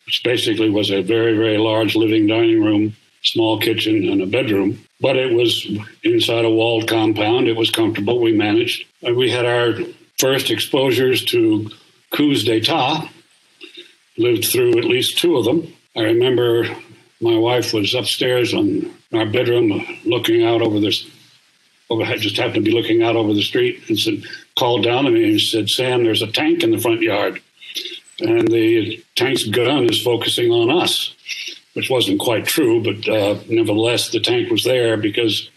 which 0.05 0.24
basically 0.24 0.69
was 0.69 0.91
a 0.91 1.01
very, 1.01 1.38
very 1.38 1.58
large 1.58 1.96
living 1.96 2.27
dining 2.27 2.63
room, 2.63 2.96
small 3.24 3.60
kitchen, 3.60 4.10
and 4.10 4.22
a 4.22 4.25
bedroom. 4.25 4.79
But 5.01 5.15
it 5.15 5.34
was 5.34 5.65
inside 6.03 6.46
a 6.46 6.50
walled 6.50 6.88
compound. 6.88 7.48
It 7.48 7.55
was 7.55 7.69
comfortable. 7.69 8.19
We 8.19 8.34
managed. 8.34 8.86
We 9.01 9.31
had 9.31 9.46
our 9.46 9.75
first 10.17 10.50
exposures 10.51 11.24
to 11.25 11.69
coups 12.12 12.43
d'etat, 12.43 13.10
lived 14.17 14.46
through 14.46 14.77
at 14.77 14.84
least 14.84 15.17
two 15.17 15.38
of 15.38 15.46
them. 15.46 15.74
I 15.96 16.01
remember 16.01 16.65
my 17.22 17.38
wife 17.38 17.74
was 17.74 17.93
upstairs 17.93 18.53
in 18.53 18.93
our 19.13 19.25
bedroom 19.25 19.86
looking 20.05 20.43
out 20.43 20.62
over 20.62 20.79
this 20.79 21.08
over, 21.89 22.05
just 22.17 22.38
happened 22.38 22.65
to 22.65 22.72
be 22.72 22.72
looking 22.72 23.03
out 23.03 23.15
over 23.15 23.34
the 23.34 23.41
street 23.41 23.84
and 23.88 23.98
said, 23.98 24.24
called 24.58 24.84
down 24.84 25.05
to 25.05 25.12
me 25.12 25.31
and 25.31 25.41
said, 25.41 25.69
Sam, 25.69 26.03
there's 26.03 26.22
a 26.22 26.31
tank 26.31 26.63
in 26.63 26.72
the 26.72 26.77
front 26.77 27.01
yard. 27.01 27.41
And 28.19 28.48
the 28.48 29.03
tank's 29.15 29.46
gun 29.46 29.89
is 29.89 30.01
focusing 30.01 30.51
on 30.51 30.69
us, 30.69 31.15
which 31.74 31.89
wasn't 31.89 32.19
quite 32.19 32.46
true, 32.46 32.84
but 32.84 33.08
uh, 33.08 33.39
nevertheless, 33.48 34.10
the 34.10 34.19
tank 34.19 34.51
was 34.51 34.63
there 34.63 34.98
because 34.98 35.50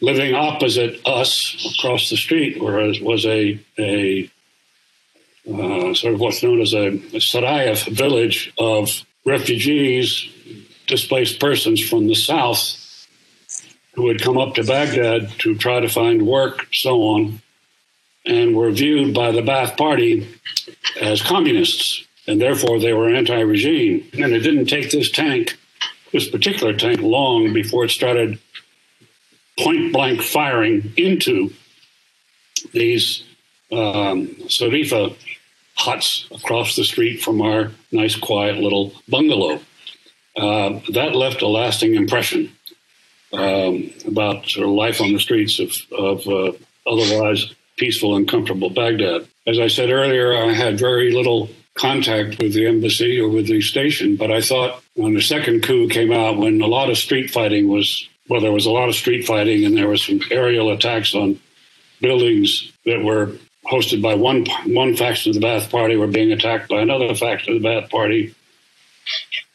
living 0.00 0.34
opposite 0.34 1.00
us 1.06 1.74
across 1.74 2.10
the 2.10 2.16
street 2.16 2.62
was, 2.62 3.00
was 3.00 3.24
a, 3.26 3.58
a 3.78 4.30
uh, 5.48 5.94
sort 5.94 6.14
of 6.14 6.20
what's 6.20 6.42
known 6.42 6.60
as 6.60 6.74
a, 6.74 6.88
a 6.88 7.20
Sarayef 7.20 7.88
village 7.90 8.52
of 8.58 9.04
refugees, 9.24 10.28
displaced 10.86 11.40
persons 11.40 11.80
from 11.86 12.06
the 12.06 12.14
south 12.14 12.79
who 14.00 14.08
had 14.08 14.22
come 14.22 14.38
up 14.38 14.54
to 14.54 14.64
Baghdad 14.64 15.30
to 15.40 15.54
try 15.54 15.80
to 15.80 15.88
find 15.88 16.26
work, 16.26 16.66
so 16.72 17.02
on, 17.02 17.42
and 18.24 18.56
were 18.56 18.70
viewed 18.70 19.14
by 19.14 19.30
the 19.30 19.42
Ba'ath 19.42 19.76
Party 19.76 20.26
as 21.00 21.20
communists, 21.20 22.04
and 22.26 22.40
therefore 22.40 22.80
they 22.80 22.92
were 22.92 23.10
anti 23.10 23.40
regime. 23.40 24.08
And 24.14 24.32
it 24.32 24.40
didn't 24.40 24.66
take 24.66 24.90
this 24.90 25.10
tank, 25.10 25.58
this 26.12 26.28
particular 26.28 26.72
tank, 26.72 27.00
long 27.00 27.52
before 27.52 27.84
it 27.84 27.90
started 27.90 28.38
point 29.58 29.92
blank 29.92 30.22
firing 30.22 30.92
into 30.96 31.52
these 32.72 33.22
um, 33.70 34.28
Sarifa 34.46 35.14
huts 35.74 36.26
across 36.30 36.76
the 36.76 36.84
street 36.84 37.22
from 37.22 37.42
our 37.42 37.70
nice, 37.92 38.16
quiet 38.16 38.56
little 38.56 38.92
bungalow. 39.08 39.60
Uh, 40.36 40.80
that 40.92 41.14
left 41.14 41.42
a 41.42 41.46
lasting 41.46 41.94
impression 41.94 42.50
um, 43.32 43.90
about 44.06 44.56
life 44.56 45.00
on 45.00 45.12
the 45.12 45.20
streets 45.20 45.58
of, 45.58 45.72
of 45.92 46.26
uh, 46.26 46.52
otherwise 46.86 47.52
peaceful 47.76 48.16
and 48.16 48.28
comfortable 48.28 48.70
Baghdad. 48.70 49.26
As 49.46 49.58
I 49.58 49.68
said 49.68 49.90
earlier, 49.90 50.36
I 50.36 50.52
had 50.52 50.78
very 50.78 51.12
little 51.12 51.48
contact 51.74 52.38
with 52.42 52.52
the 52.52 52.66
embassy 52.66 53.18
or 53.18 53.28
with 53.28 53.46
the 53.46 53.60
station, 53.62 54.16
but 54.16 54.30
I 54.30 54.40
thought 54.40 54.82
when 54.94 55.14
the 55.14 55.22
second 55.22 55.62
coup 55.62 55.88
came 55.88 56.12
out, 56.12 56.36
when 56.36 56.60
a 56.60 56.66
lot 56.66 56.90
of 56.90 56.98
street 56.98 57.30
fighting 57.30 57.68
was, 57.68 58.08
well, 58.28 58.40
there 58.40 58.52
was 58.52 58.66
a 58.66 58.70
lot 58.70 58.88
of 58.88 58.94
street 58.94 59.26
fighting 59.26 59.64
and 59.64 59.76
there 59.76 59.88
was 59.88 60.04
some 60.04 60.20
aerial 60.30 60.70
attacks 60.70 61.14
on 61.14 61.40
buildings 62.00 62.72
that 62.84 63.02
were 63.02 63.32
hosted 63.70 64.02
by 64.02 64.14
one 64.14 64.46
one 64.66 64.96
faction 64.96 65.30
of 65.30 65.40
the 65.40 65.46
Ba'ath 65.46 65.70
Party 65.70 65.96
were 65.96 66.06
being 66.06 66.32
attacked 66.32 66.68
by 66.68 66.80
another 66.80 67.14
faction 67.14 67.54
of 67.54 67.62
the 67.62 67.68
Ba'ath 67.68 67.90
Party, 67.90 68.34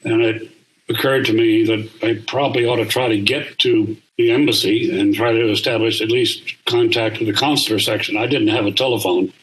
and 0.04 0.22
it 0.22 0.52
occurred 0.90 1.26
to 1.26 1.34
me 1.34 1.66
that 1.66 1.90
I 2.04 2.24
probably 2.28 2.66
ought 2.66 2.78
to 2.78 2.86
try 2.86 3.08
to 3.08 3.20
get 3.20 3.58
to 3.60 3.98
the 4.18 4.32
embassy 4.32 4.98
and 4.98 5.14
try 5.14 5.32
to 5.32 5.50
establish 5.50 6.02
at 6.02 6.12
least 6.12 6.56
contact 6.66 7.20
with 7.20 7.28
the 7.28 7.34
consular 7.34 7.80
section. 7.80 8.18
I 8.18 8.28
didn't 8.28 8.50
have 8.50 8.66
a 8.66 8.72
telephone. 8.72 9.34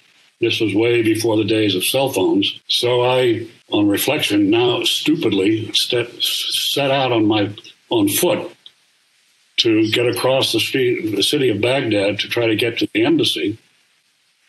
This 0.41 0.61
was 0.61 0.75
way 0.75 1.03
before 1.03 1.37
the 1.37 1.45
days 1.45 1.75
of 1.75 1.85
cell 1.85 2.11
phones. 2.11 2.61
So 2.69 3.03
I, 3.03 3.47
on 3.71 3.89
reflection, 3.89 4.51
now 4.51 4.83
stupidly 4.83 5.73
step, 5.73 6.11
set 6.21 6.91
out 6.91 7.13
on 7.13 7.27
my 7.27 7.55
on 7.91 8.09
foot 8.09 8.51
to 9.59 9.91
get 9.91 10.07
across 10.07 10.53
the 10.53 10.61
street, 10.61 11.15
the 11.15 11.23
city 11.23 11.51
of 11.51 11.61
Baghdad, 11.61 12.19
to 12.21 12.29
try 12.29 12.47
to 12.47 12.57
get 12.57 12.79
to 12.79 12.89
the 12.93 13.05
embassy, 13.05 13.59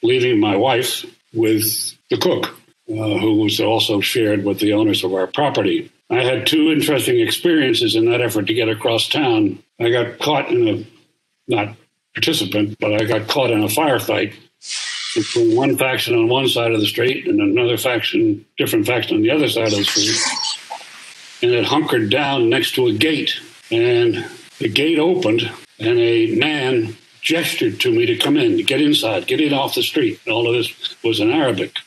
leaving 0.01 0.39
my 0.39 0.55
wife 0.55 1.05
with 1.33 1.93
the 2.09 2.17
cook, 2.17 2.47
uh, 2.89 3.19
who 3.19 3.41
was 3.41 3.59
also 3.59 3.99
shared 3.99 4.45
with 4.45 4.59
the 4.59 4.73
owners 4.73 5.03
of 5.03 5.13
our 5.13 5.27
property. 5.27 5.91
I 6.13 6.23
had 6.23 6.45
two 6.45 6.71
interesting 6.71 7.19
experiences 7.19 7.95
in 7.95 8.05
that 8.05 8.21
effort 8.21 8.47
to 8.47 8.53
get 8.53 8.69
across 8.69 9.07
town. 9.07 9.61
I 9.79 9.89
got 9.89 10.19
caught 10.19 10.49
in 10.49 10.67
a, 10.67 10.85
not 11.47 11.75
participant, 12.13 12.77
but 12.79 12.93
I 12.93 13.05
got 13.05 13.27
caught 13.27 13.51
in 13.51 13.63
a 13.63 13.67
firefight 13.67 14.33
between 15.15 15.55
one 15.55 15.77
faction 15.77 16.15
on 16.15 16.27
one 16.27 16.47
side 16.47 16.71
of 16.71 16.79
the 16.79 16.87
street 16.87 17.27
and 17.27 17.39
another 17.39 17.77
faction, 17.77 18.45
different 18.57 18.85
faction 18.85 19.17
on 19.17 19.21
the 19.21 19.31
other 19.31 19.47
side 19.47 19.71
of 19.71 19.77
the 19.77 19.83
street. 19.83 20.17
And 21.41 21.51
it 21.51 21.65
hunkered 21.65 22.09
down 22.09 22.49
next 22.49 22.75
to 22.75 22.87
a 22.87 22.93
gate. 22.93 23.39
And 23.71 24.25
the 24.59 24.69
gate 24.69 24.99
opened, 24.99 25.51
and 25.79 25.99
a 25.99 26.35
man 26.35 26.95
gestured 27.21 27.79
to 27.81 27.91
me 27.91 28.05
to 28.05 28.17
come 28.17 28.37
in, 28.37 28.63
get 28.65 28.81
inside, 28.81 29.27
get 29.27 29.41
in 29.41 29.53
off 29.53 29.75
the 29.75 29.83
street. 29.83 30.19
And 30.25 30.33
all 30.33 30.47
of 30.47 30.53
this 30.53 30.95
was 31.03 31.19
in 31.19 31.31
Arabic. 31.31 31.77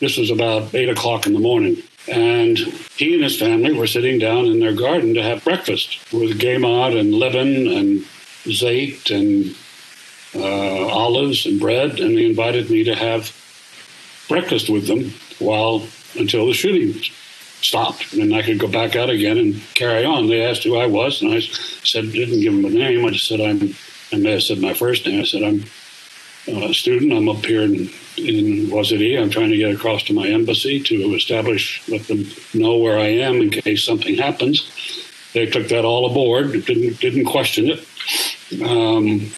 This 0.00 0.16
was 0.16 0.30
about 0.30 0.74
eight 0.74 0.88
o'clock 0.88 1.26
in 1.26 1.32
the 1.32 1.40
morning. 1.40 1.82
And 2.06 2.58
he 2.58 3.14
and 3.14 3.22
his 3.22 3.38
family 3.38 3.72
were 3.72 3.86
sitting 3.86 4.18
down 4.18 4.46
in 4.46 4.60
their 4.60 4.74
garden 4.74 5.14
to 5.14 5.22
have 5.22 5.44
breakfast 5.44 6.12
with 6.12 6.38
gamad 6.38 6.98
and 6.98 7.14
lebanon 7.14 7.66
and 7.68 8.00
zait 8.44 9.10
and 9.10 9.56
uh, 10.34 10.86
olives 10.88 11.46
and 11.46 11.58
bread. 11.58 11.98
And 12.00 12.16
they 12.16 12.26
invited 12.26 12.68
me 12.68 12.84
to 12.84 12.94
have 12.94 13.34
breakfast 14.28 14.68
with 14.68 14.86
them 14.86 15.14
while 15.38 15.86
until 16.18 16.46
the 16.46 16.52
shooting 16.52 17.00
stopped. 17.62 18.12
And 18.12 18.34
I 18.34 18.42
could 18.42 18.58
go 18.58 18.68
back 18.68 18.96
out 18.96 19.08
again 19.08 19.38
and 19.38 19.60
carry 19.74 20.04
on. 20.04 20.26
They 20.26 20.44
asked 20.44 20.64
who 20.64 20.76
I 20.76 20.86
was, 20.86 21.22
and 21.22 21.32
I 21.32 21.40
said, 21.40 22.12
didn't 22.12 22.40
give 22.40 22.54
them 22.54 22.64
a 22.66 22.70
name. 22.70 23.04
I 23.04 23.10
just 23.10 23.26
said, 23.26 23.40
I'm, 23.40 23.74
I 24.12 24.16
may 24.16 24.32
have 24.32 24.42
said 24.42 24.58
my 24.58 24.74
first 24.74 25.06
name. 25.06 25.20
I 25.20 25.24
said, 25.24 25.42
I'm 25.42 25.64
a 26.46 26.74
student. 26.74 27.12
I'm 27.12 27.28
up 27.28 27.44
here 27.44 27.62
in 27.62 27.88
in 28.16 28.68
Waziri. 28.68 29.20
I'm 29.20 29.30
trying 29.30 29.50
to 29.50 29.56
get 29.56 29.74
across 29.74 30.02
to 30.04 30.12
my 30.12 30.26
embassy 30.28 30.80
to 30.80 31.14
establish, 31.14 31.86
let 31.88 32.06
them 32.06 32.26
know 32.52 32.76
where 32.76 32.98
I 32.98 33.06
am 33.06 33.36
in 33.36 33.50
case 33.50 33.84
something 33.84 34.16
happens. 34.16 34.70
They 35.32 35.46
took 35.46 35.68
that 35.68 35.84
all 35.84 36.10
aboard, 36.10 36.52
didn't, 36.52 37.00
didn't 37.00 37.24
question 37.24 37.68
it. 37.68 38.62
Um, 38.62 39.32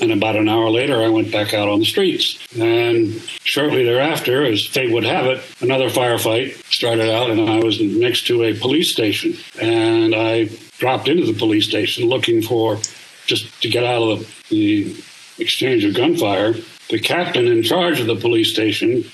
and 0.00 0.12
about 0.12 0.36
an 0.36 0.48
hour 0.48 0.70
later, 0.70 1.02
I 1.02 1.08
went 1.08 1.32
back 1.32 1.52
out 1.52 1.68
on 1.68 1.80
the 1.80 1.84
streets. 1.84 2.38
And 2.58 3.20
shortly 3.42 3.84
thereafter, 3.84 4.44
as 4.44 4.64
fate 4.64 4.92
would 4.92 5.04
have 5.04 5.26
it, 5.26 5.42
another 5.60 5.90
firefight 5.90 6.62
started 6.72 7.10
out, 7.10 7.30
and 7.30 7.50
I 7.50 7.58
was 7.58 7.80
next 7.80 8.26
to 8.28 8.44
a 8.44 8.54
police 8.54 8.90
station. 8.90 9.36
And 9.60 10.14
I 10.14 10.48
dropped 10.78 11.08
into 11.08 11.26
the 11.26 11.38
police 11.38 11.66
station 11.66 12.08
looking 12.08 12.40
for 12.40 12.78
just 13.26 13.62
to 13.62 13.68
get 13.68 13.84
out 13.84 14.02
of 14.02 14.48
the, 14.48 14.84
the 14.84 15.04
exchange 15.42 15.84
of 15.84 15.94
gunfire 15.94 16.54
the 16.90 16.98
captain 16.98 17.46
in 17.46 17.62
charge 17.62 18.00
of 18.00 18.06
the 18.06 18.16
police 18.16 18.50
station 18.50 19.04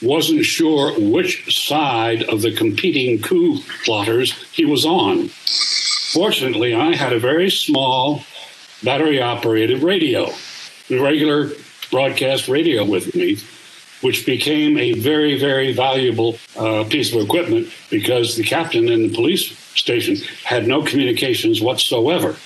wasn't 0.00 0.44
sure 0.44 0.92
which 0.98 1.66
side 1.66 2.22
of 2.24 2.42
the 2.42 2.54
competing 2.54 3.20
coup 3.20 3.58
plotters 3.84 4.32
he 4.52 4.64
was 4.64 4.84
on. 4.84 5.28
Fortunately, 6.12 6.74
I 6.74 6.94
had 6.94 7.12
a 7.12 7.18
very 7.18 7.50
small 7.50 8.22
battery 8.82 9.20
operated 9.20 9.82
radio, 9.82 10.30
regular 10.88 11.50
broadcast 11.90 12.48
radio 12.48 12.84
with 12.84 13.14
me, 13.14 13.38
which 14.00 14.24
became 14.24 14.78
a 14.78 14.92
very, 14.92 15.38
very 15.38 15.72
valuable 15.72 16.38
uh, 16.56 16.84
piece 16.84 17.12
of 17.12 17.20
equipment 17.20 17.68
because 17.90 18.36
the 18.36 18.44
captain 18.44 18.88
in 18.88 19.08
the 19.08 19.14
police 19.14 19.58
station 19.74 20.16
had 20.44 20.66
no 20.66 20.82
communications 20.82 21.60
whatsoever. 21.60 22.36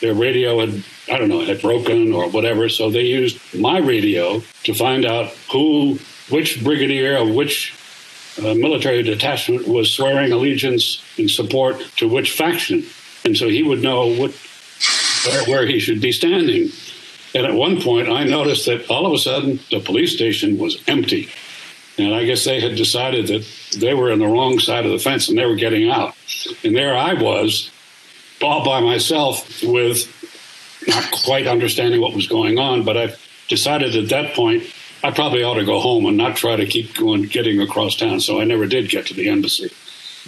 Their 0.00 0.14
radio 0.14 0.60
had, 0.60 0.82
I 1.10 1.18
don't 1.18 1.28
know, 1.28 1.44
had 1.44 1.60
broken 1.60 2.12
or 2.12 2.30
whatever, 2.30 2.68
so 2.68 2.90
they 2.90 3.02
used 3.02 3.38
my 3.54 3.78
radio 3.78 4.42
to 4.64 4.74
find 4.74 5.04
out 5.04 5.28
who, 5.52 5.98
which 6.30 6.62
brigadier 6.64 7.16
of 7.16 7.30
which 7.30 7.74
uh, 8.38 8.54
military 8.54 9.02
detachment 9.02 9.68
was 9.68 9.90
swearing 9.90 10.32
allegiance 10.32 11.02
in 11.18 11.28
support 11.28 11.80
to 11.96 12.08
which 12.08 12.32
faction. 12.32 12.84
And 13.24 13.36
so 13.36 13.48
he 13.48 13.62
would 13.62 13.82
know 13.82 14.06
what, 14.06 14.32
where, 15.26 15.44
where 15.44 15.66
he 15.66 15.78
should 15.78 16.00
be 16.00 16.12
standing. 16.12 16.70
And 17.34 17.46
at 17.46 17.54
one 17.54 17.80
point, 17.80 18.08
I 18.08 18.24
noticed 18.24 18.66
that 18.66 18.88
all 18.90 19.06
of 19.06 19.12
a 19.12 19.18
sudden 19.18 19.60
the 19.70 19.80
police 19.80 20.14
station 20.14 20.58
was 20.58 20.82
empty. 20.86 21.28
And 21.98 22.14
I 22.14 22.24
guess 22.24 22.44
they 22.44 22.60
had 22.60 22.76
decided 22.76 23.26
that 23.26 23.46
they 23.78 23.94
were 23.94 24.10
on 24.10 24.20
the 24.20 24.26
wrong 24.26 24.58
side 24.58 24.86
of 24.86 24.92
the 24.92 24.98
fence 24.98 25.28
and 25.28 25.36
they 25.36 25.44
were 25.44 25.56
getting 25.56 25.90
out. 25.90 26.14
And 26.64 26.74
there 26.74 26.96
I 26.96 27.14
was, 27.14 27.70
all 28.42 28.64
by 28.64 28.80
myself, 28.80 29.62
with 29.62 30.08
not 30.86 31.10
quite 31.10 31.46
understanding 31.46 32.00
what 32.00 32.14
was 32.14 32.26
going 32.26 32.58
on. 32.58 32.84
But 32.84 32.96
I 32.96 33.14
decided 33.48 33.96
at 33.96 34.08
that 34.08 34.34
point 34.34 34.64
I 35.02 35.10
probably 35.10 35.42
ought 35.42 35.54
to 35.54 35.64
go 35.64 35.80
home 35.80 36.06
and 36.06 36.16
not 36.16 36.36
try 36.36 36.56
to 36.56 36.66
keep 36.66 36.94
going 36.94 37.22
getting 37.22 37.60
across 37.60 37.96
town. 37.96 38.20
So 38.20 38.40
I 38.40 38.44
never 38.44 38.66
did 38.66 38.88
get 38.88 39.06
to 39.06 39.14
the 39.14 39.28
embassy. 39.28 39.70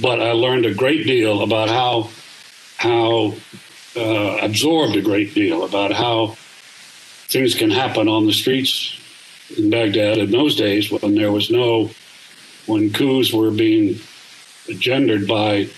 But 0.00 0.21
I 0.21 0.33
learned 0.33 0.66
a 0.66 0.75
great 0.75 1.07
deal 1.07 1.42
about 1.42 1.69
how 1.69 2.11
how 2.78 3.35
uh, 3.97 4.38
absorbed 4.40 4.97
a 4.97 5.02
great 5.02 5.35
deal 5.35 5.64
about 5.64 5.92
how 5.92 6.37
things 7.28 7.54
can 7.54 7.71
happen 7.71 8.09
on 8.09 8.26
the 8.26 8.33
streets 8.33 8.99
in 9.57 9.71
Baghdad 9.71 10.19
in 10.19 10.31
those 10.31 10.57
days 10.57 10.90
when 10.90 11.14
there 11.14 11.31
was 11.31 11.50
no, 11.50 11.90
when 12.66 12.92
coups 12.92 13.33
were 13.33 13.50
being 13.50 14.00
gendered 14.78 15.26
by 15.28 15.69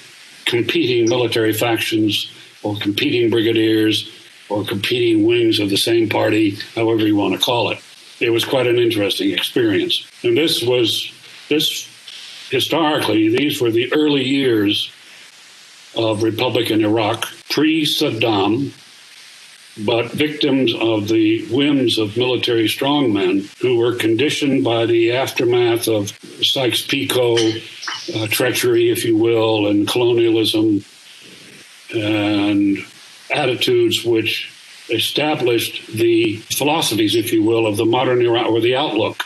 competing 0.45 1.09
military 1.09 1.53
factions 1.53 2.31
or 2.63 2.77
competing 2.77 3.31
brigadiers 3.31 4.11
or 4.49 4.65
competing 4.65 5.25
wings 5.25 5.59
of 5.59 5.71
the 5.71 5.77
same 5.77 6.09
party, 6.09 6.57
however 6.75 7.07
you 7.07 7.17
want 7.17 7.35
to 7.35 7.41
call 7.41 7.71
it. 7.71 7.79
It 8.21 8.31
was 8.31 8.45
quite 8.45 8.67
an 8.67 8.79
interesting 8.79 9.33
experience. 9.33 10.07
And 10.23 10.37
this 10.37 10.63
was, 10.63 11.13
this 11.49 11.89
historically, 12.51 13.29
these 13.29 13.61
were 13.61 13.71
the 13.71 13.93
early 13.93 14.23
years 14.23 14.93
of 15.97 16.23
Republican 16.23 16.85
Iraq, 16.85 17.27
pre 17.51 17.85
Saddam, 17.85 18.73
but 19.79 20.13
victims 20.13 20.73
of 20.75 21.09
the 21.09 21.45
whims 21.47 21.99
of 21.99 22.17
military 22.17 22.67
strongmen 22.69 23.53
who 23.61 23.79
were 23.79 23.95
conditioned 23.97 24.63
by 24.63 24.87
the 24.87 25.13
aftermath 25.13 25.89
of 25.89 26.17
Sykes 26.43 26.87
Picot 26.87 27.41
uh, 28.15 28.27
treachery, 28.29 28.91
if 28.91 29.05
you 29.05 29.17
will, 29.17 29.67
and 29.67 29.89
colonialism 29.89 30.85
and 31.93 32.79
attitudes 33.31 34.05
which 34.05 34.51
established 34.91 35.87
the 35.89 36.37
philosophies, 36.57 37.15
if 37.15 37.33
you 37.33 37.43
will, 37.43 37.67
of 37.67 37.77
the 37.77 37.87
modern 37.87 38.23
Iraq 38.23 38.47
or 38.47 38.61
the 38.61 38.77
outlook 38.77 39.25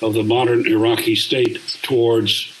of 0.00 0.14
the 0.14 0.22
modern 0.22 0.66
Iraqi 0.66 1.14
state 1.14 1.60
towards 1.82 2.52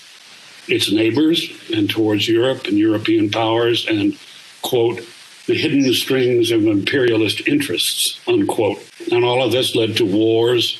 its 0.68 0.90
neighbors 0.90 1.50
and 1.74 1.90
towards 1.90 2.28
Europe 2.28 2.66
and 2.66 2.78
European 2.78 3.30
powers 3.30 3.86
and, 3.86 4.16
quote, 4.62 5.00
the 5.46 5.54
hidden 5.54 5.92
strings 5.92 6.50
of 6.50 6.66
imperialist 6.66 7.46
interests, 7.48 8.20
unquote. 8.28 8.78
And 9.10 9.24
all 9.24 9.42
of 9.42 9.52
this 9.52 9.74
led 9.74 9.96
to 9.96 10.04
wars 10.04 10.78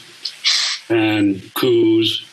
and 0.89 1.53
coups 1.55 2.25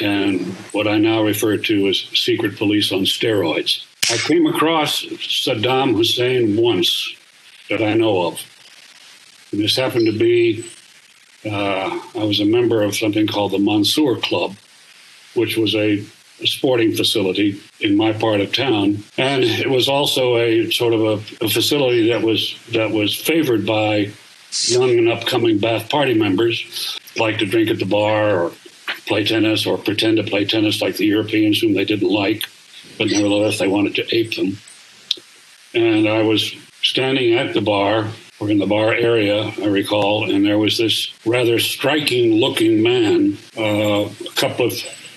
and 0.00 0.46
what 0.72 0.88
I 0.88 0.98
now 0.98 1.22
refer 1.22 1.56
to 1.56 1.88
as 1.88 1.98
secret 2.14 2.56
police 2.56 2.92
on 2.92 3.00
steroids. 3.00 3.84
I 4.10 4.16
came 4.16 4.46
across 4.46 5.02
Saddam 5.02 5.94
Hussein 5.94 6.56
once 6.56 7.14
that 7.68 7.82
I 7.82 7.94
know 7.94 8.26
of. 8.26 8.40
And 9.52 9.60
this 9.60 9.76
happened 9.76 10.06
to 10.06 10.18
be, 10.18 10.64
uh, 11.44 12.00
I 12.14 12.24
was 12.24 12.40
a 12.40 12.44
member 12.44 12.82
of 12.82 12.96
something 12.96 13.26
called 13.26 13.52
the 13.52 13.58
Mansour 13.58 14.16
Club, 14.16 14.56
which 15.34 15.56
was 15.56 15.74
a 15.74 16.04
sporting 16.44 16.94
facility 16.94 17.60
in 17.80 17.96
my 17.96 18.12
part 18.12 18.40
of 18.40 18.52
town, 18.52 19.02
and 19.16 19.44
it 19.44 19.70
was 19.70 19.88
also 19.88 20.36
a 20.36 20.70
sort 20.70 20.92
of 20.92 21.00
a, 21.00 21.44
a 21.44 21.48
facility 21.48 22.08
that 22.08 22.22
was 22.22 22.58
that 22.72 22.90
was 22.90 23.16
favored 23.16 23.66
by 23.66 24.10
young 24.66 24.98
and 24.98 25.08
upcoming 25.08 25.58
Ba'ath 25.58 25.88
Party 25.88 26.14
members, 26.14 26.98
like 27.16 27.38
to 27.38 27.46
drink 27.46 27.70
at 27.70 27.78
the 27.78 27.86
bar 27.86 28.44
or 28.44 28.52
play 29.06 29.24
tennis 29.24 29.66
or 29.66 29.78
pretend 29.78 30.16
to 30.18 30.24
play 30.24 30.44
tennis 30.44 30.82
like 30.82 30.96
the 30.96 31.06
Europeans 31.06 31.60
whom 31.60 31.74
they 31.74 31.84
didn't 31.84 32.10
like, 32.10 32.44
but 32.98 33.08
nevertheless 33.08 33.58
they 33.58 33.68
wanted 33.68 33.94
to 33.94 34.14
ape 34.14 34.34
them. 34.36 34.58
And 35.74 36.08
I 36.08 36.22
was 36.22 36.54
standing 36.82 37.34
at 37.34 37.54
the 37.54 37.60
bar 37.60 38.08
or 38.40 38.50
in 38.50 38.58
the 38.58 38.66
bar 38.66 38.92
area, 38.92 39.52
I 39.62 39.66
recall, 39.66 40.30
and 40.30 40.44
there 40.44 40.58
was 40.58 40.76
this 40.76 41.12
rather 41.24 41.58
striking 41.58 42.34
looking 42.34 42.82
man, 42.82 43.38
uh, 43.56 44.08
a 44.08 44.34
couple 44.34 44.66
of 44.66 44.72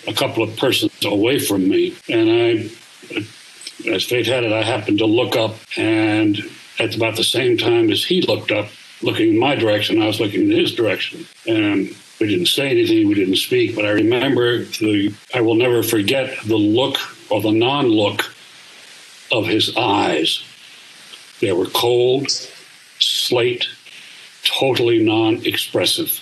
a 0.07 0.13
couple 0.13 0.43
of 0.43 0.55
persons 0.57 0.93
away 1.03 1.39
from 1.39 1.67
me. 1.67 1.95
And 2.09 2.29
I, 2.29 3.89
as 3.89 4.05
fate 4.05 4.27
had 4.27 4.43
it, 4.43 4.53
I 4.53 4.63
happened 4.63 4.99
to 4.99 5.05
look 5.05 5.35
up, 5.35 5.55
and 5.77 6.37
at 6.79 6.95
about 6.95 7.15
the 7.15 7.23
same 7.23 7.57
time 7.57 7.89
as 7.89 8.03
he 8.03 8.21
looked 8.21 8.51
up, 8.51 8.69
looking 9.01 9.29
in 9.29 9.39
my 9.39 9.55
direction, 9.55 10.01
I 10.01 10.07
was 10.07 10.19
looking 10.19 10.51
in 10.51 10.51
his 10.51 10.73
direction. 10.73 11.25
And 11.47 11.95
we 12.19 12.27
didn't 12.27 12.47
say 12.47 12.69
anything, 12.69 13.07
we 13.07 13.13
didn't 13.13 13.35
speak, 13.37 13.75
but 13.75 13.85
I 13.85 13.89
remember 13.89 14.63
the, 14.63 15.13
I 15.33 15.41
will 15.41 15.55
never 15.55 15.83
forget 15.83 16.37
the 16.45 16.57
look 16.57 16.97
or 17.29 17.41
the 17.41 17.51
non 17.51 17.87
look 17.87 18.33
of 19.31 19.47
his 19.47 19.75
eyes. 19.75 20.43
They 21.41 21.51
were 21.51 21.65
cold, 21.67 22.29
slate, 22.99 23.67
totally 24.43 25.03
non 25.03 25.45
expressive 25.45 26.21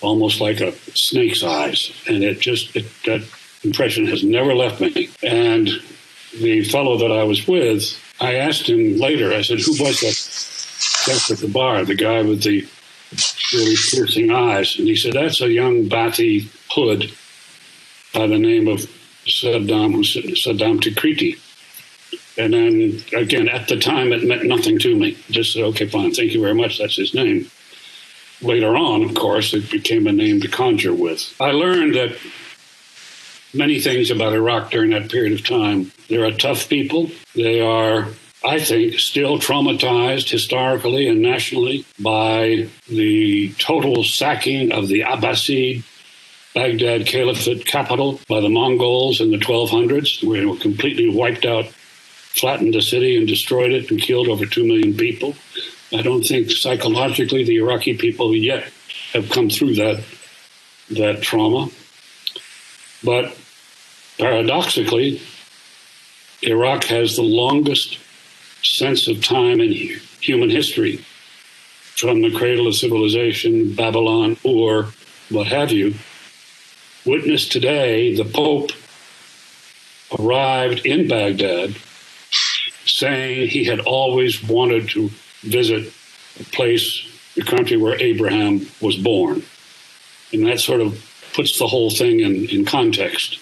almost 0.00 0.40
like 0.40 0.60
a 0.60 0.72
snake's 0.94 1.42
eyes. 1.42 1.92
And 2.06 2.22
it 2.22 2.40
just, 2.40 2.74
it, 2.76 2.86
that 3.04 3.26
impression 3.64 4.06
has 4.06 4.22
never 4.22 4.54
left 4.54 4.80
me. 4.80 5.10
And 5.22 5.68
the 6.38 6.64
fellow 6.64 6.98
that 6.98 7.12
I 7.12 7.24
was 7.24 7.46
with, 7.46 7.98
I 8.20 8.34
asked 8.34 8.68
him 8.68 8.98
later, 8.98 9.32
I 9.32 9.42
said, 9.42 9.60
who 9.60 9.72
was 9.82 10.00
that 10.00 11.06
guest 11.06 11.30
at 11.30 11.38
the 11.38 11.48
bar, 11.48 11.84
the 11.84 11.94
guy 11.94 12.22
with 12.22 12.42
the 12.42 12.66
really 13.52 13.76
piercing 13.90 14.30
eyes? 14.30 14.78
And 14.78 14.86
he 14.86 14.96
said, 14.96 15.14
that's 15.14 15.40
a 15.40 15.50
young 15.50 15.88
Ba'athi 15.88 16.48
hood 16.70 17.12
by 18.14 18.26
the 18.26 18.38
name 18.38 18.68
of 18.68 18.80
Saddam, 19.26 20.04
Saddam 20.34 20.80
Tikriti. 20.80 21.38
And 22.36 22.54
then 22.54 23.02
again, 23.20 23.48
at 23.48 23.66
the 23.66 23.78
time, 23.78 24.12
it 24.12 24.22
meant 24.22 24.44
nothing 24.44 24.78
to 24.78 24.94
me. 24.94 25.18
Just 25.30 25.52
said, 25.52 25.64
okay, 25.64 25.88
fine, 25.88 26.12
thank 26.12 26.32
you 26.32 26.40
very 26.40 26.54
much. 26.54 26.78
That's 26.78 26.96
his 26.96 27.14
name 27.14 27.50
later 28.40 28.76
on, 28.76 29.02
of 29.02 29.14
course, 29.14 29.54
it 29.54 29.70
became 29.70 30.06
a 30.06 30.12
name 30.12 30.40
to 30.40 30.48
conjure 30.48 30.94
with. 30.94 31.34
I 31.40 31.50
learned 31.50 31.94
that 31.94 32.16
many 33.54 33.80
things 33.80 34.10
about 34.10 34.34
Iraq 34.34 34.70
during 34.70 34.90
that 34.90 35.10
period 35.10 35.32
of 35.32 35.46
time. 35.46 35.92
They're 36.08 36.24
a 36.24 36.32
tough 36.32 36.68
people. 36.68 37.10
They 37.34 37.60
are, 37.60 38.08
I 38.44 38.60
think, 38.60 38.98
still 38.98 39.38
traumatized 39.38 40.30
historically 40.30 41.08
and 41.08 41.22
nationally 41.22 41.84
by 41.98 42.68
the 42.88 43.52
total 43.58 44.04
sacking 44.04 44.72
of 44.72 44.88
the 44.88 45.00
Abbasid 45.00 45.82
Baghdad 46.54 47.06
Caliphate 47.06 47.66
capital 47.66 48.20
by 48.28 48.40
the 48.40 48.48
Mongols 48.48 49.20
in 49.20 49.30
the 49.30 49.36
1200s. 49.36 50.22
We 50.22 50.44
were 50.44 50.56
completely 50.56 51.08
wiped 51.08 51.44
out, 51.44 51.66
flattened 51.66 52.74
the 52.74 52.82
city, 52.82 53.16
and 53.16 53.28
destroyed 53.28 53.72
it 53.72 53.90
and 53.90 54.00
killed 54.00 54.28
over 54.28 54.46
2 54.46 54.66
million 54.66 54.96
people. 54.96 55.36
I 55.92 56.02
don't 56.02 56.22
think 56.22 56.50
psychologically 56.50 57.44
the 57.44 57.56
Iraqi 57.56 57.94
people 57.94 58.34
yet 58.34 58.70
have 59.12 59.30
come 59.30 59.48
through 59.48 59.74
that 59.76 60.04
that 60.90 61.22
trauma. 61.22 61.70
But 63.02 63.36
paradoxically, 64.18 65.22
Iraq 66.42 66.84
has 66.84 67.16
the 67.16 67.22
longest 67.22 67.98
sense 68.62 69.06
of 69.08 69.22
time 69.22 69.60
in 69.60 69.72
human 69.72 70.50
history 70.50 71.04
from 71.96 72.22
the 72.22 72.30
cradle 72.30 72.66
of 72.66 72.74
civilization, 72.74 73.74
Babylon, 73.74 74.36
or 74.44 74.88
what 75.30 75.46
have 75.46 75.72
you. 75.72 75.94
Witness 77.04 77.48
today, 77.48 78.14
the 78.14 78.24
Pope 78.24 78.70
arrived 80.18 80.86
in 80.86 81.08
Baghdad 81.08 81.76
saying 82.86 83.48
he 83.48 83.64
had 83.64 83.80
always 83.80 84.42
wanted 84.42 84.88
to 84.90 85.10
visit 85.42 85.92
a 86.40 86.44
place, 86.44 87.06
the 87.34 87.42
country 87.42 87.76
where 87.76 88.00
Abraham 88.00 88.66
was 88.80 88.96
born. 88.96 89.42
And 90.32 90.46
that 90.46 90.60
sort 90.60 90.80
of 90.80 91.04
puts 91.34 91.58
the 91.58 91.66
whole 91.66 91.90
thing 91.90 92.20
in, 92.20 92.46
in 92.48 92.64
context 92.64 93.38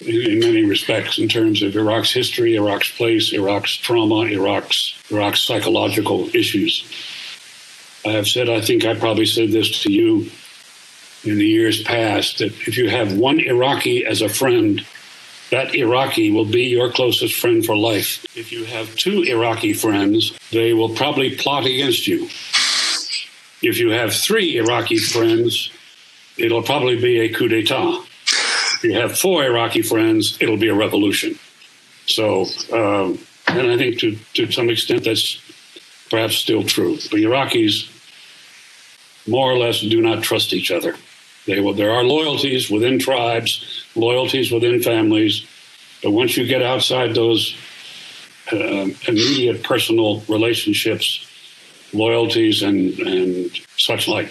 in 0.00 0.38
many 0.38 0.64
respects 0.64 1.18
in 1.18 1.28
terms 1.28 1.62
of 1.62 1.74
Iraq's 1.74 2.12
history, 2.12 2.54
Iraq's 2.54 2.96
place, 2.96 3.32
Iraq's 3.32 3.74
trauma, 3.74 4.26
Iraq's 4.26 4.94
Iraq's 5.10 5.42
psychological 5.42 6.28
issues. 6.34 6.84
I 8.06 8.10
have 8.10 8.28
said, 8.28 8.48
I 8.48 8.60
think 8.60 8.84
I 8.84 8.94
probably 8.94 9.26
said 9.26 9.50
this 9.50 9.82
to 9.82 9.92
you 9.92 10.30
in 11.24 11.36
the 11.36 11.46
years 11.46 11.82
past, 11.82 12.38
that 12.38 12.52
if 12.68 12.78
you 12.78 12.88
have 12.88 13.18
one 13.18 13.40
Iraqi 13.40 14.06
as 14.06 14.22
a 14.22 14.28
friend, 14.28 14.86
that 15.50 15.74
Iraqi 15.74 16.30
will 16.30 16.44
be 16.44 16.64
your 16.64 16.90
closest 16.92 17.34
friend 17.34 17.64
for 17.64 17.76
life. 17.76 18.24
If 18.36 18.52
you 18.52 18.64
have 18.64 18.94
two 18.96 19.22
Iraqi 19.22 19.72
friends, 19.72 20.38
they 20.50 20.72
will 20.74 20.90
probably 20.90 21.36
plot 21.36 21.64
against 21.64 22.06
you. 22.06 22.24
If 23.60 23.78
you 23.78 23.90
have 23.90 24.14
three 24.14 24.56
Iraqi 24.58 24.98
friends, 24.98 25.70
it'll 26.36 26.62
probably 26.62 27.00
be 27.00 27.20
a 27.20 27.32
coup 27.32 27.48
d'etat. 27.48 28.04
If 28.76 28.84
you 28.84 28.94
have 28.94 29.18
four 29.18 29.44
Iraqi 29.44 29.82
friends, 29.82 30.38
it'll 30.40 30.56
be 30.56 30.68
a 30.68 30.74
revolution. 30.74 31.38
So, 32.06 32.46
um, 32.72 33.18
and 33.48 33.70
I 33.70 33.76
think 33.76 33.98
to, 34.00 34.16
to 34.34 34.52
some 34.52 34.70
extent 34.70 35.04
that's 35.04 35.40
perhaps 36.10 36.36
still 36.36 36.62
true. 36.62 36.94
But 37.10 37.20
Iraqis 37.20 37.90
more 39.26 39.50
or 39.50 39.58
less 39.58 39.80
do 39.80 40.00
not 40.00 40.22
trust 40.22 40.52
each 40.52 40.70
other. 40.70 40.94
They 41.48 41.72
there 41.72 41.92
are 41.92 42.04
loyalties 42.04 42.70
within 42.70 42.98
tribes, 42.98 43.86
loyalties 43.96 44.52
within 44.52 44.82
families, 44.82 45.46
but 46.02 46.10
once 46.10 46.36
you 46.36 46.46
get 46.46 46.62
outside 46.62 47.14
those 47.14 47.56
uh, 48.52 48.86
immediate 49.08 49.62
personal 49.62 50.20
relationships, 50.28 51.26
loyalties 51.94 52.62
and, 52.62 52.98
and 52.98 53.50
such 53.78 54.08
like 54.08 54.30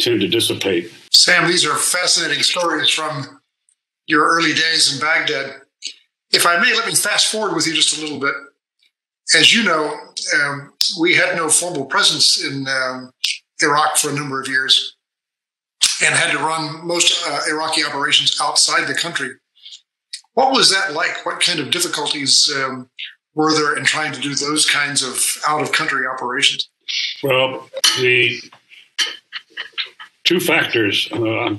tend 0.00 0.20
to 0.20 0.26
dissipate. 0.26 0.92
Sam, 1.12 1.46
these 1.46 1.64
are 1.64 1.76
fascinating 1.76 2.42
stories 2.42 2.90
from 2.90 3.40
your 4.08 4.26
early 4.26 4.54
days 4.54 4.92
in 4.92 5.00
Baghdad. 5.00 5.62
If 6.32 6.46
I 6.46 6.58
may, 6.58 6.74
let 6.74 6.86
me 6.86 6.96
fast 6.96 7.30
forward 7.30 7.54
with 7.54 7.68
you 7.68 7.74
just 7.74 7.96
a 7.96 8.00
little 8.00 8.18
bit. 8.18 8.34
As 9.36 9.54
you 9.54 9.62
know, 9.62 9.94
um, 10.40 10.72
we 11.00 11.14
had 11.14 11.36
no 11.36 11.48
formal 11.48 11.84
presence 11.84 12.44
in 12.44 12.66
um, 12.66 13.12
Iraq 13.62 13.98
for 13.98 14.10
a 14.10 14.14
number 14.14 14.40
of 14.40 14.48
years 14.48 14.96
and 16.04 16.14
had 16.14 16.30
to 16.32 16.38
run 16.38 16.86
most 16.86 17.24
uh, 17.26 17.40
Iraqi 17.50 17.84
operations 17.84 18.38
outside 18.40 18.86
the 18.86 18.94
country. 18.94 19.30
What 20.34 20.52
was 20.52 20.70
that 20.70 20.92
like? 20.92 21.26
What 21.26 21.40
kind 21.40 21.58
of 21.58 21.70
difficulties 21.70 22.52
um, 22.56 22.88
were 23.34 23.52
there 23.52 23.76
in 23.76 23.84
trying 23.84 24.12
to 24.12 24.20
do 24.20 24.34
those 24.34 24.68
kinds 24.68 25.02
of 25.02 25.20
out 25.46 25.62
of 25.62 25.72
country 25.72 26.06
operations? 26.06 26.68
Well, 27.22 27.68
the 28.00 28.40
two 30.24 30.40
factors. 30.40 31.08
Uh, 31.12 31.56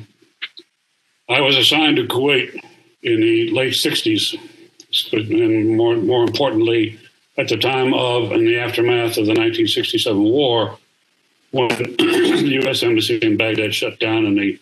I 1.27 1.41
was 1.41 1.57
assigned 1.57 1.97
to 1.97 2.07
Kuwait 2.07 2.59
in 3.03 3.21
the 3.21 3.51
late 3.51 3.73
60s, 3.73 4.37
and 5.11 5.77
more, 5.77 5.95
more 5.97 6.23
importantly, 6.23 6.99
at 7.37 7.47
the 7.47 7.57
time 7.57 7.93
of 7.93 8.31
and 8.31 8.47
the 8.47 8.57
aftermath 8.59 9.17
of 9.17 9.25
the 9.25 9.33
1967 9.33 10.21
war, 10.21 10.77
when 11.51 11.69
the 12.45 12.63
U.S. 12.63 12.83
Embassy 12.83 13.17
in 13.17 13.37
Baghdad 13.37 13.73
shut 13.73 13.99
down 13.99 14.25
and 14.25 14.37
the 14.37 14.59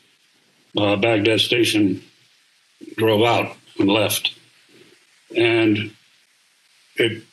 uh, 0.78 0.96
Baghdad 0.96 1.40
station 1.40 2.02
drove 2.96 3.24
out 3.24 3.56
and 3.80 3.90
left. 3.90 4.38
And 5.36 5.92
it, 6.96 7.24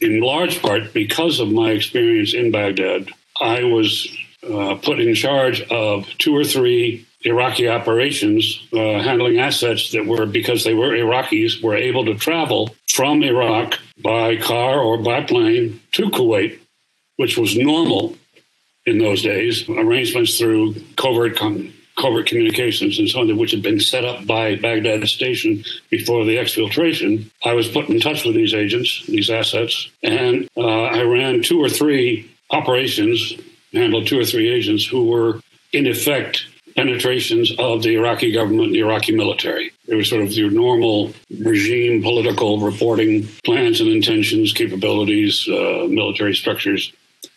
in 0.00 0.20
large 0.20 0.60
part, 0.62 0.92
because 0.92 1.40
of 1.40 1.50
my 1.50 1.70
experience 1.70 2.34
in 2.34 2.50
Baghdad, 2.50 3.08
I 3.40 3.64
was 3.64 4.08
uh, 4.48 4.76
put 4.76 5.00
in 5.00 5.14
charge 5.14 5.62
of 5.62 6.06
two 6.18 6.36
or 6.36 6.44
three 6.44 7.06
Iraqi 7.24 7.68
operations 7.68 8.66
uh, 8.72 9.00
handling 9.00 9.38
assets 9.38 9.92
that 9.92 10.06
were, 10.06 10.26
because 10.26 10.64
they 10.64 10.74
were 10.74 10.90
Iraqis, 10.90 11.62
were 11.62 11.76
able 11.76 12.04
to 12.06 12.14
travel 12.16 12.74
from 12.88 13.22
Iraq 13.22 13.78
by 14.02 14.36
car 14.36 14.80
or 14.80 14.98
by 14.98 15.22
plane 15.22 15.80
to 15.92 16.10
Kuwait, 16.10 16.58
which 17.16 17.38
was 17.38 17.56
normal 17.56 18.16
in 18.86 18.98
those 18.98 19.22
days. 19.22 19.68
Arrangements 19.68 20.38
through 20.38 20.74
covert 20.96 21.38
covert 21.98 22.26
communications 22.26 22.98
and 22.98 23.08
so 23.08 23.20
on, 23.20 23.36
which 23.36 23.50
had 23.50 23.62
been 23.62 23.78
set 23.78 24.04
up 24.04 24.26
by 24.26 24.56
Baghdad 24.56 25.06
Station 25.08 25.62
before 25.90 26.24
the 26.24 26.36
exfiltration. 26.36 27.30
I 27.44 27.52
was 27.52 27.68
put 27.68 27.88
in 27.88 28.00
touch 28.00 28.24
with 28.24 28.34
these 28.34 28.54
agents, 28.54 29.04
these 29.06 29.30
assets, 29.30 29.90
and 30.02 30.48
uh, 30.56 30.84
I 30.84 31.02
ran 31.02 31.42
two 31.42 31.62
or 31.62 31.68
three 31.68 32.30
operations, 32.50 33.34
handled 33.72 34.06
two 34.06 34.18
or 34.18 34.24
three 34.24 34.48
agents 34.50 34.86
who 34.86 35.06
were 35.06 35.40
in 35.72 35.86
effect 35.86 36.46
penetrations 36.76 37.52
of 37.58 37.82
the 37.82 37.94
Iraqi 37.94 38.32
government, 38.32 38.72
the 38.72 38.80
Iraqi 38.80 39.14
military. 39.14 39.72
It 39.86 39.94
was 39.94 40.08
sort 40.08 40.22
of 40.22 40.32
your 40.32 40.50
normal 40.50 41.12
regime 41.40 42.02
political 42.02 42.58
reporting 42.60 43.28
plans 43.44 43.80
and 43.80 43.90
intentions, 43.90 44.52
capabilities, 44.52 45.46
uh, 45.48 45.86
military 45.88 46.34
structures, 46.34 46.92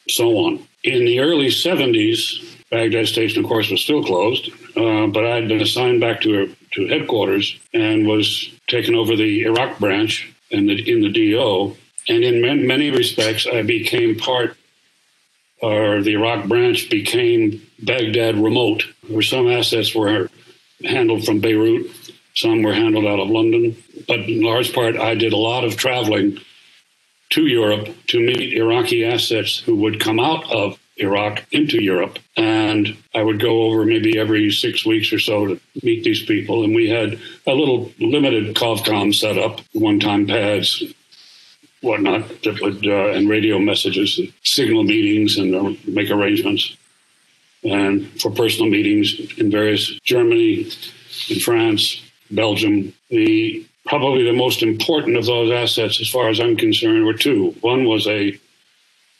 so 0.07 0.37
on. 0.37 0.65
In 0.85 1.03
the 1.03 1.19
early 1.19 1.47
70s, 1.47 2.45
Baghdad 2.69 3.07
Station, 3.07 3.43
of 3.43 3.49
course, 3.49 3.71
was 3.71 3.81
still 3.81 4.03
closed, 4.03 4.49
uh, 4.77 5.07
but 5.07 5.25
I 5.25 5.35
had 5.35 5.47
been 5.47 5.61
assigned 5.61 5.99
back 5.99 6.21
to, 6.21 6.55
to 6.73 6.87
headquarters 6.87 7.59
and 7.73 8.07
was 8.07 8.51
taken 8.67 8.93
over 8.93 9.15
the 9.15 9.45
Iraq 9.45 9.79
branch 9.79 10.31
in 10.51 10.67
the, 10.67 10.91
in 10.91 11.01
the 11.01 11.09
DO. 11.09 11.75
And 12.07 12.23
in 12.23 12.67
many 12.67 12.91
respects, 12.91 13.47
I 13.51 13.63
became 13.63 14.15
part 14.15 14.55
or 15.59 16.03
the 16.03 16.13
Iraq 16.13 16.45
branch 16.45 16.89
became 16.91 17.65
Baghdad 17.81 18.37
remote, 18.37 18.83
where 19.07 19.23
some 19.23 19.49
assets 19.49 19.95
were 19.95 20.29
handled 20.83 21.25
from 21.25 21.39
Beirut, 21.39 21.89
some 22.35 22.61
were 22.61 22.73
handled 22.73 23.05
out 23.05 23.19
of 23.19 23.29
London. 23.29 23.75
But 24.07 24.19
in 24.19 24.41
large 24.41 24.73
part, 24.73 24.97
I 24.97 25.15
did 25.15 25.33
a 25.33 25.37
lot 25.37 25.63
of 25.63 25.77
traveling 25.77 26.39
to 27.35 27.47
Europe 27.47 27.89
to 28.07 28.19
meet 28.21 28.53
Iraqi 28.53 29.03
assets 29.03 29.59
who 29.59 29.75
would 29.75 29.99
come 29.99 30.21
out 30.21 30.49
of 30.49 30.79
Iraq 30.95 31.43
into 31.51 31.83
Europe. 31.83 32.17
And 32.37 32.95
I 33.13 33.23
would 33.23 33.41
go 33.41 33.63
over 33.63 33.83
maybe 33.83 34.17
every 34.17 34.49
six 34.51 34.85
weeks 34.85 35.11
or 35.11 35.19
so 35.19 35.47
to 35.47 35.59
meet 35.83 36.05
these 36.05 36.23
people. 36.23 36.63
And 36.63 36.73
we 36.73 36.89
had 36.89 37.19
a 37.45 37.51
little 37.51 37.91
limited 37.99 38.55
COVCOM 38.55 39.13
set 39.13 39.37
up, 39.37 39.59
one 39.73 39.99
time 39.99 40.25
pads, 40.25 40.81
whatnot 41.81 42.41
that 42.43 42.61
would 42.61 42.87
uh, 42.87 43.09
and 43.09 43.27
radio 43.27 43.59
messages, 43.59 44.17
signal 44.43 44.83
meetings, 44.83 45.37
and 45.37 45.53
uh, 45.53 45.73
make 45.85 46.09
arrangements, 46.11 46.77
and 47.65 48.09
for 48.21 48.31
personal 48.31 48.69
meetings 48.71 49.13
in 49.37 49.51
various 49.51 49.99
Germany, 50.05 50.71
in 51.29 51.39
France, 51.41 52.01
Belgium. 52.31 52.93
The 53.09 53.65
probably 53.85 54.23
the 54.23 54.33
most 54.33 54.63
important 54.63 55.17
of 55.17 55.25
those 55.25 55.51
assets, 55.51 56.01
as 56.01 56.09
far 56.09 56.29
as 56.29 56.39
I'm 56.39 56.57
concerned, 56.57 57.05
were 57.05 57.13
two. 57.13 57.55
One 57.61 57.85
was 57.85 58.07
a 58.07 58.39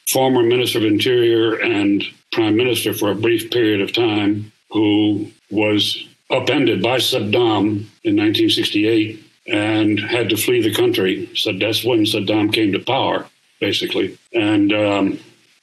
former 0.10 0.44
Minister 0.44 0.80
of 0.80 0.86
Interior 0.86 1.56
and 1.56 2.04
Prime 2.32 2.56
Minister 2.56 2.94
for 2.94 3.12
a 3.12 3.16
brief 3.16 3.52
period 3.52 3.82
of 3.82 3.94
time, 3.94 4.52
who 4.72 5.32
was 5.52 6.08
upended 6.30 6.82
by 6.82 6.98
Saddam 6.98 7.86
in 8.04 8.16
1968 8.18 9.24
and 9.48 10.00
had 10.00 10.30
to 10.30 10.38
flee 10.38 10.62
the 10.62 10.74
country. 10.74 11.30
So 11.36 11.54
that's 11.54 11.84
when 11.84 12.06
Saddam 12.06 12.52
came 12.52 12.72
to 12.74 12.80
power, 12.80 13.28
basically. 13.60 14.18
And 14.34 14.74
um, 14.74 15.20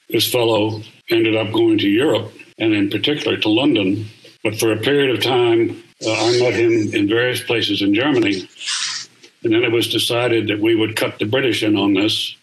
this 0.09 0.31
fellow 0.31 0.81
ended 1.09 1.35
up 1.35 1.51
going 1.51 1.77
to 1.79 1.89
Europe, 1.89 2.31
and 2.57 2.73
in 2.73 2.89
particular 2.89 3.37
to 3.37 3.49
London. 3.49 4.05
But 4.43 4.59
for 4.59 4.71
a 4.71 4.77
period 4.77 5.15
of 5.15 5.23
time, 5.23 5.83
uh, 6.05 6.11
I 6.11 6.39
met 6.39 6.53
him 6.53 6.93
in 6.93 7.07
various 7.07 7.41
places 7.41 7.81
in 7.81 7.93
Germany. 7.93 8.47
And 9.43 9.53
then 9.53 9.63
it 9.63 9.71
was 9.71 9.89
decided 9.89 10.47
that 10.47 10.59
we 10.59 10.75
would 10.75 10.95
cut 10.95 11.19
the 11.19 11.25
British 11.25 11.63
in 11.63 11.75
on 11.77 11.93
this. 11.93 12.35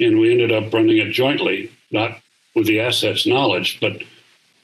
And 0.00 0.18
we 0.18 0.32
ended 0.32 0.52
up 0.52 0.72
running 0.72 0.98
it 0.98 1.12
jointly, 1.12 1.70
not 1.90 2.18
with 2.54 2.66
the 2.66 2.80
assets 2.80 3.26
knowledge, 3.26 3.78
but 3.80 4.02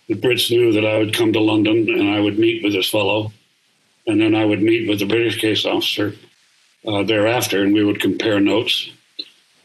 the 0.09 0.15
Brits 0.15 0.51
knew 0.51 0.73
that 0.73 0.87
I 0.87 0.99
would 0.99 1.15
come 1.15 1.33
to 1.33 1.41
London 1.41 1.89
and 1.89 2.11
I 2.11 2.21
would 2.21 2.39
meet 2.39 2.63
with 2.63 2.73
this 2.73 2.91
fellow 2.91 3.33
and 4.09 4.21
then 4.21 4.35
I 4.35 4.45
would 4.45 4.63
meet 4.63 4.89
with 4.89 4.99
the 4.99 5.07
British 5.07 5.39
case 5.39 5.67
officer 5.67 6.15
uh, 6.87 7.03
thereafter, 7.03 7.63
and 7.63 7.75
we 7.75 7.85
would 7.85 8.01
compare 8.01 8.41
notes 8.41 8.91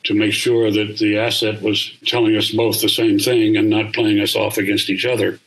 to 0.03 0.13
make 0.13 0.33
sure 0.33 0.69
that 0.69 0.97
the 0.97 1.17
asset 1.17 1.61
was 1.61 1.93
telling 2.05 2.35
us 2.35 2.51
both 2.51 2.81
the 2.81 2.89
same 2.89 3.17
thing 3.17 3.55
and 3.55 3.69
not 3.69 3.93
playing 3.93 4.19
us 4.19 4.35
off 4.35 4.57
against 4.57 4.89
each 4.89 5.05
other. 5.05 5.39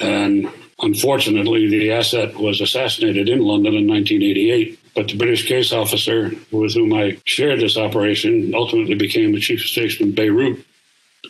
And 0.00 0.50
unfortunately, 0.80 1.68
the 1.68 1.92
asset 1.92 2.34
was 2.34 2.62
assassinated 2.62 3.28
in 3.28 3.40
London 3.40 3.74
in 3.74 3.86
1988. 3.86 4.78
But 4.94 5.08
the 5.08 5.16
British 5.16 5.46
case 5.46 5.72
officer 5.72 6.32
with 6.50 6.74
whom 6.74 6.92
I 6.92 7.18
shared 7.24 7.60
this 7.60 7.76
operation 7.76 8.54
ultimately 8.54 8.94
became 8.94 9.32
the 9.32 9.40
chief 9.40 9.60
of 9.60 9.66
station 9.66 10.08
in 10.08 10.14
Beirut 10.14 10.64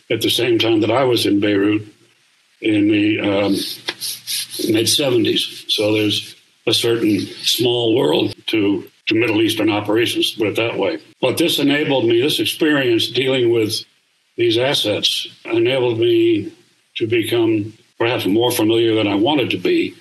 at 0.09 0.21
the 0.21 0.29
same 0.29 0.59
time 0.59 0.81
that 0.81 0.91
I 0.91 1.03
was 1.03 1.25
in 1.25 1.39
Beirut 1.39 1.87
in 2.61 2.87
the 2.89 3.19
um, 3.19 3.51
mid 4.71 4.87
70s. 4.87 5.71
So 5.71 5.93
there's 5.93 6.35
a 6.67 6.73
certain 6.73 7.19
small 7.19 7.95
world 7.95 8.35
to 8.47 8.89
to 9.07 9.15
Middle 9.15 9.41
Eastern 9.41 9.69
operations, 9.69 10.31
to 10.31 10.37
put 10.37 10.47
it 10.47 10.55
that 10.55 10.77
way. 10.77 10.99
But 11.19 11.37
this 11.37 11.59
enabled 11.59 12.05
me, 12.05 12.21
this 12.21 12.39
experience 12.39 13.09
dealing 13.09 13.51
with 13.51 13.83
these 14.37 14.57
assets 14.57 15.27
enabled 15.45 15.99
me 15.99 16.53
to 16.95 17.07
become 17.07 17.73
perhaps 17.97 18.25
more 18.25 18.51
familiar 18.51 18.95
than 18.95 19.07
I 19.07 19.15
wanted 19.15 19.49
to 19.51 19.57
be 19.57 19.95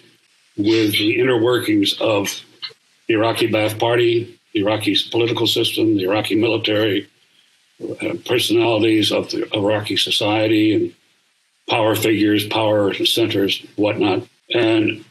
with 0.56 0.92
the 0.92 1.18
inner 1.18 1.40
workings 1.40 1.94
of 2.00 2.42
the 3.08 3.14
Iraqi 3.14 3.48
Ba'ath 3.48 3.78
Party, 3.78 4.38
the 4.52 4.60
Iraqi 4.60 4.96
political 5.10 5.46
system, 5.46 5.96
the 5.96 6.04
Iraqi 6.04 6.34
military, 6.34 7.08
uh, 7.82 8.14
personalities 8.24 9.10
of 9.10 9.30
the 9.30 9.48
Iraqi 9.56 9.96
society, 9.96 10.74
and 10.74 10.94
power 11.68 11.94
figures, 11.94 12.46
power 12.46 12.92
centers, 12.94 13.64
whatnot. 13.76 14.26
And 14.54 15.04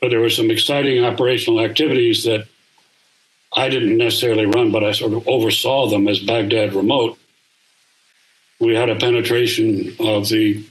but 0.00 0.10
there 0.10 0.20
were 0.20 0.30
some 0.30 0.50
exciting 0.50 1.04
operational 1.04 1.60
activities 1.60 2.24
that 2.24 2.48
I 3.54 3.68
didn't 3.68 3.96
necessarily 3.98 4.46
run, 4.46 4.72
but 4.72 4.82
I 4.82 4.92
sort 4.92 5.12
of 5.12 5.28
oversaw 5.28 5.88
them 5.88 6.08
as 6.08 6.18
Baghdad 6.18 6.74
Remote. 6.74 7.18
We 8.58 8.74
had 8.74 8.88
a 8.88 8.96
penetration 8.96 9.94
of 10.00 10.28
the 10.28 10.64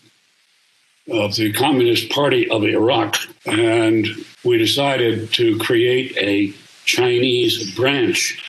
of 1.09 1.35
the 1.35 1.51
Communist 1.53 2.09
Party 2.09 2.49
of 2.49 2.63
Iraq, 2.63 3.17
and 3.45 4.07
we 4.43 4.57
decided 4.57 5.33
to 5.33 5.57
create 5.57 6.15
a 6.17 6.53
Chinese 6.85 7.75
branch 7.75 8.43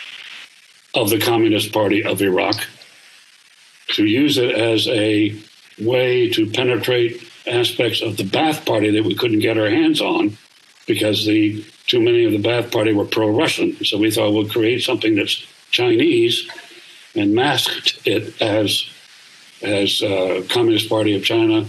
of 0.95 1.11
the 1.11 1.21
Communist 1.21 1.73
Party 1.73 2.05
of 2.05 2.21
Iraq 2.21 2.57
to 3.88 4.05
use 4.05 4.38
it 4.38 4.51
as 4.51 4.87
a 4.88 5.37
way 5.79 6.29
to 6.31 6.51
penetrate 6.51 7.23
aspects 7.47 8.01
of 8.03 8.17
the 8.17 8.25
Ba'ath 8.25 8.65
Party 8.65 8.91
that 8.91 9.05
we 9.05 9.15
couldn't 9.15 9.41
get 9.41 9.59
our 9.59 9.69
hands 9.71 10.01
on 10.01 10.37
because 10.87 11.25
the 11.25 11.65
too 11.87 12.01
many 12.01 12.25
of 12.25 12.33
the 12.33 12.49
Ba'ath 12.49 12.71
Party 12.71 12.93
were 12.93 13.05
pro-Russian. 13.05 13.85
So 13.85 13.99
we 13.99 14.11
thought 14.11 14.33
we'll 14.33 14.49
create 14.49 14.83
something 14.83 15.15
that's 15.15 15.45
Chinese 15.71 16.49
and 17.15 17.35
masked 17.35 18.01
it 18.07 18.41
as 18.41 18.88
as 19.62 20.03
uh, 20.03 20.43
Communist 20.49 20.88
Party 20.88 21.15
of 21.15 21.23
China, 21.23 21.67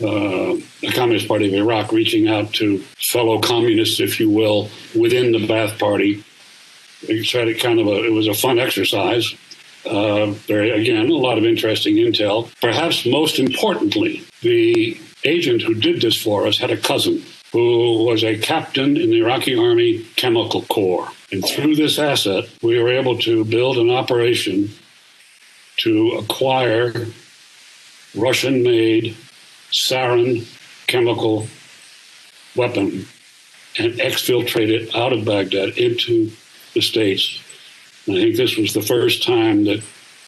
uh, 0.00 0.56
the 0.80 0.92
Communist 0.94 1.28
Party 1.28 1.48
of 1.48 1.54
Iraq, 1.54 1.92
reaching 1.92 2.28
out 2.28 2.52
to 2.54 2.78
fellow 3.10 3.40
communists, 3.40 4.00
if 4.00 4.20
you 4.20 4.28
will, 4.30 4.68
within 4.94 5.32
the 5.32 5.38
Ba'ath 5.38 5.78
Party. 5.78 6.22
We 7.08 7.24
tried 7.24 7.48
it 7.48 7.60
kind 7.60 7.80
of 7.80 7.86
a, 7.86 8.04
it 8.04 8.12
was 8.12 8.28
a 8.28 8.34
fun 8.34 8.58
exercise. 8.58 9.34
Uh, 9.84 10.26
very, 10.48 10.70
again, 10.70 11.08
a 11.08 11.14
lot 11.14 11.38
of 11.38 11.44
interesting 11.44 11.96
intel. 11.96 12.50
Perhaps 12.60 13.06
most 13.06 13.38
importantly, 13.38 14.24
the 14.42 15.00
agent 15.24 15.62
who 15.62 15.74
did 15.74 16.00
this 16.00 16.20
for 16.20 16.46
us 16.46 16.58
had 16.58 16.70
a 16.70 16.76
cousin 16.76 17.24
who 17.52 18.04
was 18.04 18.24
a 18.24 18.36
captain 18.38 18.96
in 18.96 19.10
the 19.10 19.20
Iraqi 19.20 19.56
Army 19.56 20.04
Chemical 20.16 20.62
Corps. 20.62 21.08
And 21.32 21.44
through 21.44 21.76
this 21.76 21.98
asset, 21.98 22.48
we 22.62 22.78
were 22.78 22.90
able 22.90 23.18
to 23.20 23.44
build 23.44 23.78
an 23.78 23.90
operation 23.90 24.70
to 25.78 26.12
acquire 26.12 27.06
Russian 28.14 28.62
made 28.62 29.16
sarin 29.76 30.46
chemical 30.86 31.46
weapon 32.54 33.06
and 33.78 33.92
exfiltrate 33.94 34.70
it 34.70 34.94
out 34.94 35.12
of 35.12 35.24
Baghdad 35.24 35.76
into 35.76 36.30
the 36.74 36.80
States. 36.80 37.42
And 38.06 38.16
I 38.16 38.20
think 38.20 38.36
this 38.36 38.56
was 38.56 38.72
the 38.72 38.82
first 38.82 39.22
time 39.24 39.64
that 39.64 39.82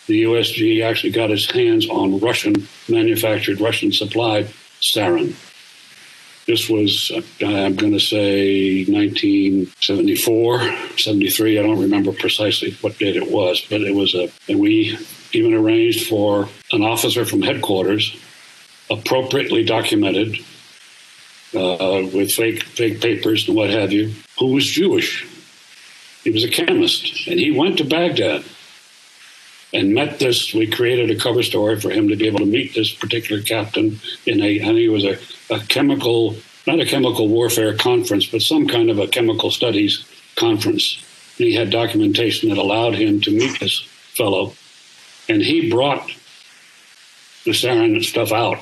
the 0.06 0.24
USG 0.24 0.84
actually 0.84 1.12
got 1.12 1.30
its 1.30 1.50
hands 1.50 1.88
on 1.88 2.20
Russian 2.20 2.68
manufactured, 2.88 3.61
Russian 3.61 3.92
supplied 3.92 4.48
sarin. 4.82 5.34
This 6.46 6.68
was, 6.68 7.12
uh, 7.14 7.20
I'm 7.46 7.76
going 7.76 7.92
to 7.92 8.00
say 8.00 8.84
1974, 8.87 10.61
73. 10.96 11.58
I 11.58 11.62
don't 11.62 11.78
remember 11.78 12.12
precisely 12.12 12.72
what 12.80 12.98
date 12.98 13.16
it 13.16 13.30
was, 13.30 13.61
but 13.68 13.82
it 13.82 13.94
was 13.94 14.14
a, 14.14 14.30
and 14.48 14.58
we 14.58 14.98
even 15.32 15.52
arranged 15.52 16.08
for 16.08 16.48
an 16.72 16.82
officer 16.82 17.26
from 17.26 17.42
headquarters, 17.42 18.16
appropriately 18.90 19.64
documented, 19.64 20.37
uh, 21.55 22.07
with 22.12 22.33
fake 22.33 22.62
fake 22.62 23.01
papers 23.01 23.48
and 23.48 23.57
what 23.57 23.70
have 23.70 23.92
you, 23.92 24.12
who 24.38 24.53
was 24.53 24.66
Jewish. 24.66 25.27
He 26.24 26.31
was 26.31 26.44
a 26.44 26.48
chemist, 26.48 27.27
and 27.27 27.38
he 27.38 27.51
went 27.51 27.79
to 27.79 27.85
Baghdad 27.85 28.44
and 29.72 29.94
met 29.94 30.18
this. 30.18 30.53
We 30.55 30.66
created 30.66 31.11
a 31.11 31.20
cover 31.20 31.42
story 31.42 31.81
for 31.81 31.90
him 31.90 32.09
to 32.09 32.16
be 32.16 32.27
able 32.27 32.40
to 32.40 32.46
meet 32.46 32.74
this 32.74 32.92
particular 32.92 33.42
captain 33.42 34.01
in 34.27 34.42
a, 34.42 34.59
think 34.59 34.79
it 34.79 34.88
was 34.88 35.05
a, 35.05 35.18
a 35.51 35.61
chemical, 35.66 36.37
not 36.66 36.81
a 36.81 36.87
chemical 36.87 37.29
warfare 37.29 37.77
conference, 37.77 38.27
but 38.27 38.42
some 38.42 38.66
kind 38.66 38.90
of 38.90 38.98
a 38.98 39.07
chemical 39.07 39.51
studies 39.51 40.05
conference. 40.37 41.05
And 41.38 41.46
he 41.46 41.55
had 41.55 41.70
documentation 41.70 42.48
that 42.48 42.59
allowed 42.59 42.94
him 42.94 43.20
to 43.22 43.31
meet 43.31 43.61
this 43.61 43.81
fellow. 44.14 44.55
And 45.29 45.42
he 45.42 45.70
brought 45.70 46.11
the 47.44 47.53
sarin 47.53 48.03
stuff 48.03 48.33
out. 48.33 48.59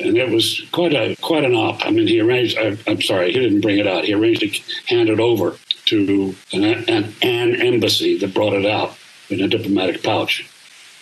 And 0.00 0.16
it 0.16 0.30
was 0.30 0.62
quite 0.72 0.94
a 0.94 1.16
quite 1.20 1.44
an 1.44 1.54
op. 1.54 1.84
I 1.84 1.90
mean, 1.90 2.06
he 2.06 2.20
arranged. 2.20 2.56
I, 2.56 2.76
am 2.86 3.02
sorry, 3.02 3.32
he 3.32 3.40
didn't 3.40 3.60
bring 3.60 3.78
it 3.78 3.86
out. 3.86 4.04
He 4.04 4.14
arranged 4.14 4.40
to 4.40 4.94
hand 4.94 5.08
it 5.08 5.18
over 5.18 5.58
to 5.86 6.34
an, 6.52 6.64
an, 6.64 7.14
an 7.22 7.56
embassy 7.56 8.18
that 8.18 8.34
brought 8.34 8.52
it 8.52 8.66
out 8.66 8.96
in 9.28 9.40
a 9.40 9.48
diplomatic 9.48 10.02
pouch. 10.02 10.48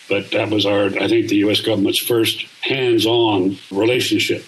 But 0.09 0.31
that 0.31 0.49
was 0.49 0.65
our, 0.65 0.85
I 0.85 1.07
think, 1.07 1.27
the 1.27 1.37
U.S. 1.47 1.61
government's 1.61 1.99
first 1.99 2.45
hands 2.61 3.05
on 3.05 3.57
relationship 3.71 4.45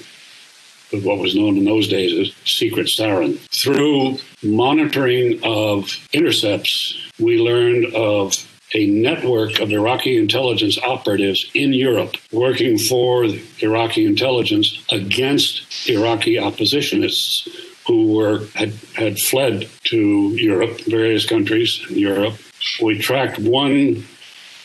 with 0.91 1.05
what 1.05 1.19
was 1.19 1.35
known 1.35 1.57
in 1.57 1.65
those 1.65 1.87
days 1.87 2.17
as 2.17 2.49
secret 2.49 2.87
sarin. 2.87 3.37
Through 3.53 4.17
monitoring 4.41 5.39
of 5.43 5.95
intercepts, 6.13 6.97
we 7.19 7.37
learned 7.37 7.93
of 7.93 8.33
a 8.75 8.85
network 8.87 9.59
of 9.59 9.71
Iraqi 9.71 10.17
intelligence 10.17 10.77
operatives 10.77 11.49
in 11.53 11.73
Europe 11.73 12.15
working 12.31 12.77
for 12.77 13.25
Iraqi 13.59 14.05
intelligence 14.05 14.83
against 14.91 15.89
Iraqi 15.89 16.35
oppositionists 16.35 17.47
who 17.87 18.13
were 18.13 18.45
had, 18.53 18.73
had 18.95 19.19
fled 19.19 19.67
to 19.85 19.97
Europe, 20.35 20.79
various 20.81 21.25
countries 21.25 21.83
in 21.89 21.97
Europe, 21.97 22.35
we 22.81 22.99
tracked 22.99 23.39
one 23.39 24.05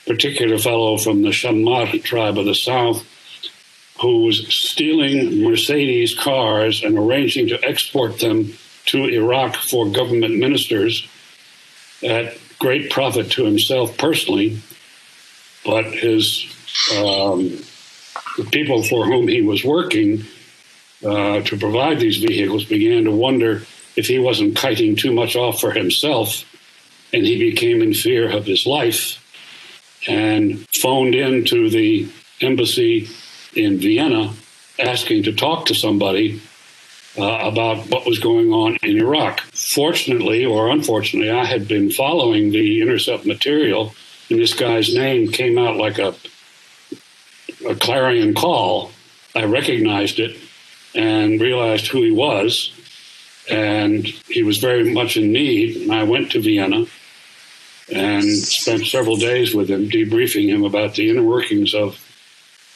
particular 0.07 0.59
fellow 0.59 0.99
from 0.99 1.23
the 1.23 1.33
Shammar 1.33 1.87
tribe 2.01 2.39
of 2.39 2.45
the 2.45 2.55
south 2.55 3.03
who 4.01 4.25
was 4.25 4.47
stealing 4.53 5.43
Mercedes 5.43 6.15
cars 6.15 6.83
and 6.83 6.99
arranging 6.99 7.49
to 7.49 7.65
export 7.65 8.19
them 8.19 8.53
to 8.87 9.05
Iraq 9.05 9.57
for 9.57 9.89
government 9.89 10.37
ministers 10.37 11.09
at 12.03 12.37
great 12.65 12.91
profit 12.91 13.31
to 13.31 13.45
himself 13.45 13.99
personally, 13.99 14.59
but 15.67 15.85
his 15.85 16.47
um, 16.97 17.63
the 18.39 18.49
people 18.51 18.83
for 18.83 19.05
whom 19.05 19.29
he 19.29 19.43
was 19.43 19.63
working 19.63 20.25
uh, 21.05 21.43
to 21.43 21.59
provide 21.59 22.01
these 22.01 22.17
vehicles 22.17 22.65
began 22.65 23.05
to 23.05 23.11
wonder 23.11 23.63
if 23.97 24.07
he 24.07 24.19
wasn't 24.19 24.57
kiting 24.57 24.97
too 24.97 25.13
much 25.13 25.37
off 25.37 25.61
for 25.61 25.73
himself 25.73 26.47
and 27.13 27.27
he 27.27 27.39
became 27.51 27.83
in 27.83 27.93
fear 27.93 28.31
of 28.31 28.47
his 28.47 28.65
life 28.65 29.21
and 30.09 30.67
phoned 30.75 31.15
in 31.15 31.45
to 31.45 31.69
the 31.69 32.09
embassy 32.41 33.07
in 33.55 33.77
Vienna 33.77 34.33
asking 34.79 35.23
to 35.25 35.35
talk 35.35 35.67
to 35.67 35.75
somebody 35.75 36.41
uh, 37.19 37.39
about 37.43 37.89
what 37.91 38.07
was 38.07 38.19
going 38.19 38.53
on 38.53 38.77
in 38.83 38.99
Iraq. 38.99 39.41
Fortunately 39.53 40.45
or 40.45 40.71
unfortunately, 40.71 41.31
I 41.31 41.45
had 41.45 41.69
been 41.69 41.91
following 41.91 42.51
the 42.51 42.81
intercept 42.83 43.25
material, 43.27 43.95
and 44.31 44.39
this 44.39 44.55
guy's 44.55 44.95
name 44.95 45.29
came 45.29 45.59
out 45.59 45.77
like 45.77 45.99
a, 45.99 46.15
a 47.69 47.75
clarion 47.77 48.35
call. 48.35 48.91
I 49.35 49.45
recognized 49.45 50.19
it 50.19 50.37
and 50.95 51.41
realized 51.41 51.89
who 51.89 52.03
he 52.03 52.11
was, 52.11 52.73
and 53.51 54.07
he 54.29 54.43
was 54.43 54.59
very 54.59 54.93
much 54.93 55.17
in 55.17 55.33
need. 55.33 55.77
And 55.77 55.93
I 55.93 56.05
went 56.05 56.33
to 56.33 56.41
Vienna 56.41 56.87
and 57.93 58.25
spent 58.25 58.87
several 58.87 59.17
days 59.17 59.55
with 59.55 59.69
him, 59.69 59.89
debriefing 59.89 60.49
him 60.49 60.65
about 60.65 60.95
the 60.95 61.11
inner 61.11 61.23
workings 61.23 61.75
of 61.75 61.99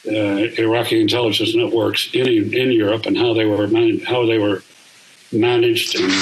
Iraqi 0.05 1.01
intelligence 1.01 1.55
networks 1.55 2.09
in 2.13 2.27
in 2.53 2.71
Europe 2.71 3.05
and 3.05 3.17
how 3.17 3.33
they 3.33 3.45
were 3.45 3.67
man- 3.67 3.99
how 3.99 4.25
they 4.25 4.37
were 4.37 4.63
managed 5.31 5.95
and, 5.95 6.13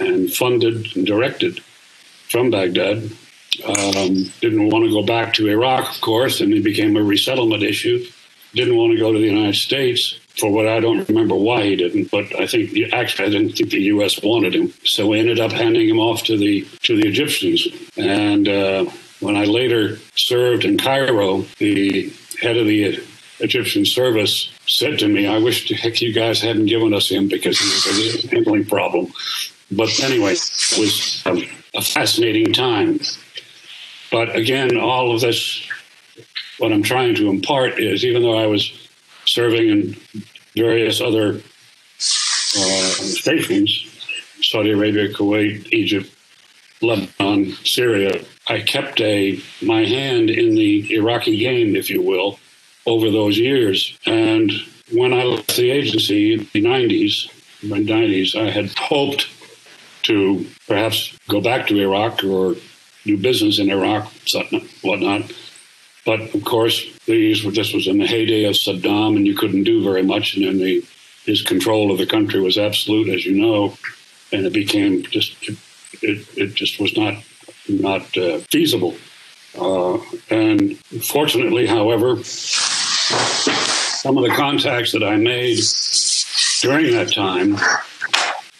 and 0.00 0.32
funded 0.32 0.96
and 0.96 1.06
directed 1.06 1.60
from 2.30 2.50
Baghdad. 2.50 3.10
Um, 3.64 4.30
didn't 4.40 4.68
want 4.68 4.84
to 4.84 4.90
go 4.90 5.02
back 5.02 5.32
to 5.34 5.48
Iraq, 5.48 5.94
of 5.94 6.00
course, 6.00 6.40
and 6.40 6.52
it 6.52 6.62
became 6.62 6.96
a 6.96 7.02
resettlement 7.02 7.62
issue. 7.62 8.04
Didn't 8.54 8.76
want 8.76 8.92
to 8.92 8.98
go 8.98 9.12
to 9.12 9.18
the 9.18 9.26
United 9.26 9.56
States 9.56 10.18
for 10.38 10.50
what 10.50 10.68
I 10.68 10.80
don't 10.80 11.08
remember 11.08 11.34
why 11.34 11.64
he 11.64 11.76
didn't, 11.76 12.10
but 12.10 12.38
I 12.38 12.46
think 12.46 12.76
actually 12.92 13.26
I 13.26 13.30
didn't 13.30 13.52
think 13.52 13.70
the 13.70 13.82
U.S. 13.94 14.22
wanted 14.22 14.54
him, 14.54 14.72
so 14.84 15.06
we 15.08 15.18
ended 15.18 15.40
up 15.40 15.52
handing 15.52 15.88
him 15.88 15.98
off 15.98 16.24
to 16.24 16.36
the 16.36 16.66
to 16.82 16.96
the 16.96 17.08
Egyptians. 17.08 17.66
And 17.96 18.46
uh, 18.48 18.84
when 19.20 19.36
I 19.36 19.44
later 19.44 19.98
served 20.14 20.64
in 20.64 20.76
Cairo, 20.76 21.42
the 21.58 22.12
head 22.40 22.58
of 22.58 22.66
the 22.66 23.02
Egyptian 23.40 23.84
service 23.84 24.50
said 24.66 24.98
to 25.00 25.08
me, 25.08 25.26
"I 25.26 25.38
wish 25.38 25.68
heck 25.80 26.00
you 26.00 26.12
guys 26.12 26.40
hadn't 26.40 26.66
given 26.66 26.94
us 26.94 27.08
him 27.08 27.28
because 27.28 27.58
he 27.58 27.66
was 27.66 28.24
a 28.24 28.28
handling 28.28 28.64
problem." 28.64 29.12
But 29.70 30.00
anyway, 30.02 30.32
it 30.32 30.78
was 30.78 31.22
a 31.74 31.82
fascinating 31.82 32.52
time. 32.52 33.00
But 34.10 34.34
again, 34.34 34.76
all 34.76 35.14
of 35.14 35.20
this, 35.20 35.60
what 36.58 36.72
I'm 36.72 36.82
trying 36.82 37.14
to 37.16 37.28
impart 37.28 37.78
is, 37.78 38.04
even 38.04 38.22
though 38.22 38.38
I 38.38 38.46
was 38.46 38.72
serving 39.26 39.68
in 39.68 39.96
various 40.54 41.00
other 41.00 41.40
uh, 42.58 42.90
stations 43.20 43.96
Saudi 44.42 44.70
Arabia, 44.70 45.08
Kuwait, 45.08 45.72
Egypt, 45.72 46.10
Lebanon, 46.82 47.52
Syria. 47.64 48.22
I 48.48 48.60
kept 48.60 49.00
a 49.00 49.40
my 49.62 49.84
hand 49.84 50.30
in 50.30 50.54
the 50.54 50.94
Iraqi 50.94 51.38
game, 51.38 51.74
if 51.74 51.90
you 51.90 52.02
will, 52.02 52.38
over 52.86 53.10
those 53.10 53.38
years. 53.38 53.98
And 54.06 54.52
when 54.92 55.12
I 55.12 55.24
left 55.24 55.56
the 55.56 55.70
agency 55.70 56.34
in 56.34 56.48
the 56.52 56.62
90s, 56.62 57.30
mid 57.62 57.86
90s, 57.86 58.34
I 58.40 58.50
had 58.50 58.70
hoped 58.78 59.28
to 60.02 60.46
perhaps 60.68 61.16
go 61.28 61.40
back 61.40 61.66
to 61.66 61.80
Iraq 61.80 62.22
or 62.24 62.54
do 63.04 63.16
business 63.16 63.58
in 63.58 63.70
Iraq, 63.70 64.12
whatnot. 64.82 65.32
But 66.04 66.20
of 66.34 66.44
course, 66.44 66.86
these 67.06 67.42
this 67.52 67.72
was 67.72 67.88
in 67.88 67.98
the 67.98 68.06
heyday 68.06 68.44
of 68.44 68.54
Saddam, 68.54 69.16
and 69.16 69.26
you 69.26 69.34
couldn't 69.34 69.64
do 69.64 69.82
very 69.82 70.04
much. 70.04 70.36
And 70.36 70.46
then 70.46 70.58
the, 70.58 70.84
his 71.24 71.42
control 71.42 71.90
of 71.90 71.98
the 71.98 72.06
country 72.06 72.40
was 72.40 72.56
absolute, 72.56 73.08
as 73.08 73.26
you 73.26 73.34
know, 73.34 73.76
and 74.32 74.46
it 74.46 74.52
became 74.52 75.02
just 75.02 75.34
it, 76.02 76.26
it 76.36 76.54
just 76.54 76.78
was 76.78 76.96
not 76.96 77.14
not 77.68 78.16
uh, 78.16 78.38
feasible. 78.52 78.94
Uh, 79.58 79.98
and 80.30 80.78
fortunately, 81.04 81.66
however, 81.66 82.22
some 83.06 84.16
of 84.16 84.24
the 84.24 84.30
contacts 84.30 84.92
that 84.92 85.02
I 85.02 85.16
made 85.16 85.58
during 86.62 86.92
that 86.92 87.12
time 87.12 87.56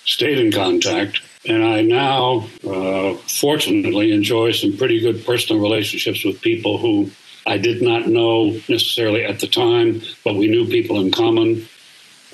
stayed 0.05 0.39
in 0.39 0.53
contact. 0.53 1.21
And 1.49 1.65
I 1.65 1.83
now, 1.83 2.49
uh, 2.69 3.15
fortunately, 3.15 4.13
enjoy 4.13 4.53
some 4.53 4.77
pretty 4.77 4.99
good 4.99 5.25
personal 5.25 5.63
relationships 5.63 6.25
with 6.25 6.41
people 6.41 6.79
who 6.79 7.11
I 7.47 7.59
did 7.59 7.83
not 7.83 8.09
know 8.09 8.51
necessarily 8.69 9.25
at 9.25 9.39
the 9.39 9.47
time, 9.47 10.03
but 10.25 10.35
we 10.35 10.49
knew 10.49 10.67
people 10.67 11.01
in 11.01 11.13
common 11.13 11.69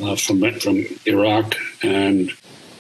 uh, 0.03 0.17
from 0.17 0.41
from 0.61 0.87
Iraq, 1.05 1.55
and 1.83 2.33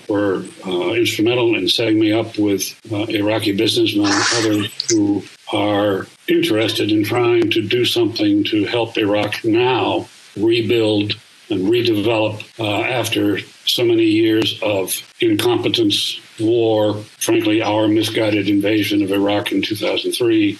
were 0.09 0.45
uh, 0.67 0.93
instrumental 0.93 1.55
in 1.55 1.69
setting 1.69 1.99
me 2.01 2.13
up 2.13 2.39
with 2.39 2.79
uh, 2.91 3.05
Iraqi 3.09 3.53
businessmen 3.53 4.11
and 4.11 4.25
others 4.37 4.91
who 4.91 5.23
are 5.53 6.07
interested 6.29 6.91
in 6.91 7.05
trying 7.05 7.51
to 7.51 7.67
do 7.67 7.85
something 7.85 8.45
to 8.45 8.65
help 8.65 8.97
Iraq 8.97 9.45
now 9.45 10.09
rebuild 10.37 11.15
and 11.51 11.67
redevelop 11.67 12.43
uh, 12.59 12.83
after 12.83 13.39
so 13.67 13.85
many 13.85 14.05
years 14.05 14.59
of 14.63 15.03
incompetence, 15.21 16.21
war, 16.41 16.95
frankly, 17.19 17.63
our 17.63 17.89
misguided 17.89 18.49
invasion 18.49 19.03
of 19.03 19.13
Iraq 19.13 19.53
in 19.53 19.63
2003, 19.63 20.59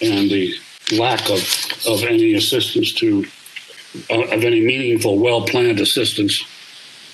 and 0.00 0.30
the 0.30 0.54
lack 0.96 1.28
of, 1.28 1.40
of 1.88 2.02
any 2.04 2.34
assistance 2.34 2.92
to, 2.92 3.24
uh, 4.10 4.22
of 4.22 4.44
any 4.44 4.60
meaningful, 4.60 5.18
well 5.18 5.42
planned 5.42 5.80
assistance 5.80 6.44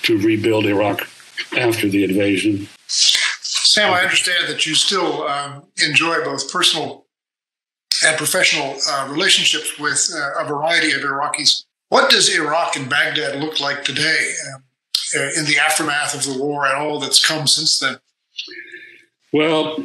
to 0.02 0.18
rebuild 0.18 0.66
Iraq 0.66 1.08
after 1.56 1.88
the 1.88 2.04
invasion. 2.04 2.68
Sam, 2.86 3.92
I 3.92 4.02
understand 4.02 4.48
that 4.48 4.66
you 4.66 4.74
still 4.74 5.22
um, 5.22 5.64
enjoy 5.84 6.22
both 6.24 6.52
personal 6.52 7.06
and 8.08 8.18
professional 8.18 8.76
uh, 8.88 9.08
relationships 9.10 9.78
with 9.78 10.10
uh, 10.14 10.42
a 10.42 10.44
variety 10.44 10.92
of 10.92 11.02
Iraqis. 11.02 11.64
What 11.90 12.10
does 12.10 12.34
Iraq 12.34 12.76
and 12.76 12.88
Baghdad 12.88 13.40
look 13.40 13.60
like 13.60 13.84
today 13.84 14.34
um, 14.54 14.62
uh, 15.16 15.30
in 15.38 15.44
the 15.44 15.58
aftermath 15.58 16.14
of 16.14 16.24
the 16.24 16.42
war 16.42 16.66
and 16.66 16.76
all 16.76 17.00
that's 17.00 17.24
come 17.24 17.46
since 17.46 17.78
then? 17.78 17.98
Well, 19.32 19.84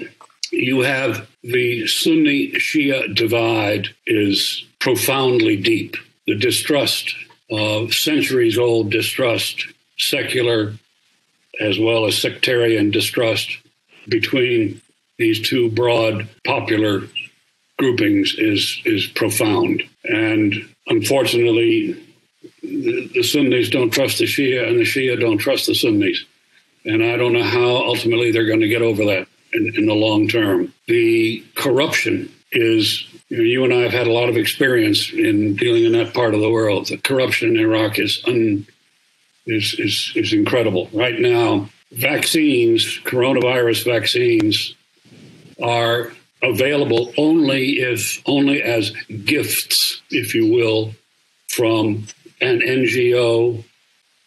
you 0.52 0.82
have 0.82 1.28
the 1.44 1.88
Sunni 1.88 2.52
Shia 2.54 3.14
divide 3.14 3.90
is 4.06 4.66
profoundly 4.80 5.58
deep. 5.58 5.98
The 6.28 6.36
distrust, 6.36 7.16
of 7.52 7.94
centuries 7.94 8.58
old 8.58 8.90
distrust, 8.90 9.68
secular 9.98 10.74
as 11.60 11.78
well 11.78 12.06
as 12.06 12.18
sectarian 12.18 12.90
distrust 12.90 13.58
between 14.08 14.82
these 15.18 15.40
two 15.48 15.70
broad 15.70 16.28
popular 16.46 17.04
groupings 17.78 18.36
is 18.38 18.82
is 18.86 19.08
profound. 19.08 19.84
And 20.04 20.54
unfortunately, 20.88 21.94
the, 22.62 23.10
the 23.14 23.24
Sunnis 23.24 23.70
don't 23.70 23.92
trust 23.92 24.20
the 24.20 24.26
Shia, 24.26 24.68
and 24.68 24.80
the 24.80 24.84
Shia 24.84 25.20
don't 25.20 25.38
trust 25.38 25.68
the 25.68 25.76
Sunnis. 25.76 26.24
And 26.86 27.04
I 27.04 27.16
don't 27.16 27.34
know 27.34 27.44
how 27.44 27.78
ultimately 27.78 28.32
they're 28.32 28.46
going 28.46 28.60
to 28.60 28.68
get 28.68 28.82
over 28.82 29.06
that 29.06 29.28
in, 29.54 29.74
in 29.76 29.86
the 29.86 29.94
long 29.94 30.28
term. 30.28 30.74
The 30.88 31.44
corruption 31.56 32.32
is 32.52 33.08
you, 33.30 33.38
know, 33.38 33.44
you, 33.44 33.64
and 33.64 33.74
I 33.74 33.82
have 33.82 33.94
had 33.94 34.08
a 34.08 34.12
lot 34.12 34.30
of 34.30 34.38
experience 34.38 35.12
in 35.12 35.56
dealing 35.56 35.86
in 35.86 35.94
that 35.94 36.14
part 36.14 36.36
of 36.36 36.42
the 36.42 36.52
world. 36.52 36.88
The 36.88 36.98
corruption 36.98 37.50
in 37.50 37.60
Iraq 37.60 38.00
is 38.00 38.22
un, 38.28 38.68
is, 39.46 39.74
is, 39.80 40.12
is 40.16 40.34
incredible. 40.34 40.90
Right 40.94 41.20
now, 41.20 41.70
vaccines, 41.92 43.00
coronavirus 43.06 43.86
vaccines, 43.86 44.76
are 45.62 46.12
available 46.44 47.14
only 47.18 47.80
if 47.80 48.22
only 48.26 48.62
as 48.62 48.92
gifts, 49.26 50.02
if 50.10 50.36
you 50.36 50.52
will, 50.52 50.94
from 51.48 52.08
an 52.42 52.60
NGO 52.60 53.64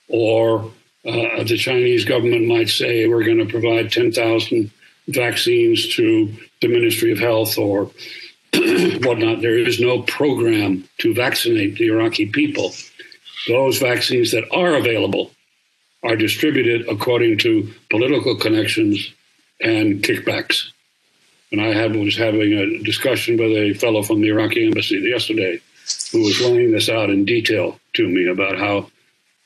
or 0.08 0.72
uh, 1.04 1.44
the 1.44 1.56
Chinese 1.56 2.04
government 2.04 2.46
might 2.46 2.68
say 2.68 3.06
we're 3.06 3.24
going 3.24 3.38
to 3.38 3.46
provide 3.46 3.92
10,000 3.92 4.70
vaccines 5.08 5.94
to 5.94 6.32
the 6.60 6.68
Ministry 6.68 7.12
of 7.12 7.18
Health 7.18 7.58
or 7.58 7.84
whatnot. 8.54 9.40
There 9.40 9.58
is 9.58 9.78
no 9.78 10.02
program 10.02 10.88
to 10.98 11.14
vaccinate 11.14 11.76
the 11.76 11.88
Iraqi 11.88 12.26
people 12.26 12.72
those 13.46 13.78
vaccines 13.78 14.32
that 14.32 14.44
are 14.52 14.74
available 14.74 15.30
are 16.02 16.16
distributed 16.16 16.88
according 16.88 17.38
to 17.38 17.72
political 17.90 18.36
connections 18.36 19.12
and 19.60 20.02
kickbacks. 20.02 20.70
And 21.52 21.60
I 21.60 21.86
was 21.86 22.16
having 22.16 22.52
a 22.52 22.82
discussion 22.82 23.36
with 23.36 23.52
a 23.52 23.74
fellow 23.74 24.02
from 24.02 24.20
the 24.20 24.28
Iraqi 24.28 24.66
embassy 24.66 24.98
yesterday 24.98 25.60
who 26.12 26.22
was 26.22 26.40
laying 26.40 26.72
this 26.72 26.88
out 26.88 27.10
in 27.10 27.24
detail 27.24 27.78
to 27.94 28.08
me 28.08 28.28
about 28.28 28.58
how 28.58 28.90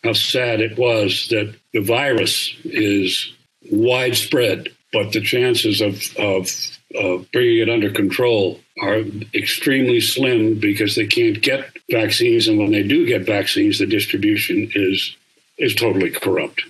how 0.03 0.15
sad 0.15 0.61
it 0.61 0.79
was 0.79 1.29
that 1.29 1.55
the 1.75 1.81
virus 1.81 2.55
is 2.65 3.33
widespread, 3.71 4.69
but 4.93 5.13
the 5.13 5.21
chances 5.21 5.83
of, 5.83 6.03
of, 6.17 6.49
of 6.95 7.31
bringing 7.33 7.59
it 7.59 7.69
under 7.69 7.91
control 7.91 8.61
are 8.81 9.03
extremely 9.35 10.01
slim 10.01 10.59
because 10.59 10.95
they 10.95 11.07
can't 11.07 11.43
get 11.43 11.71
vaccines, 11.91 12.49
and 12.49 12.59
when 12.59 12.73
they 12.73 12.83
do 12.83 13.07
get 13.07 13.27
vaccines, 13.27 13.79
the 13.79 13.87
distribution 13.87 14.71
is 14.75 15.17
is 15.59 15.75
totally 15.75 16.11
corrupt. 16.11 16.63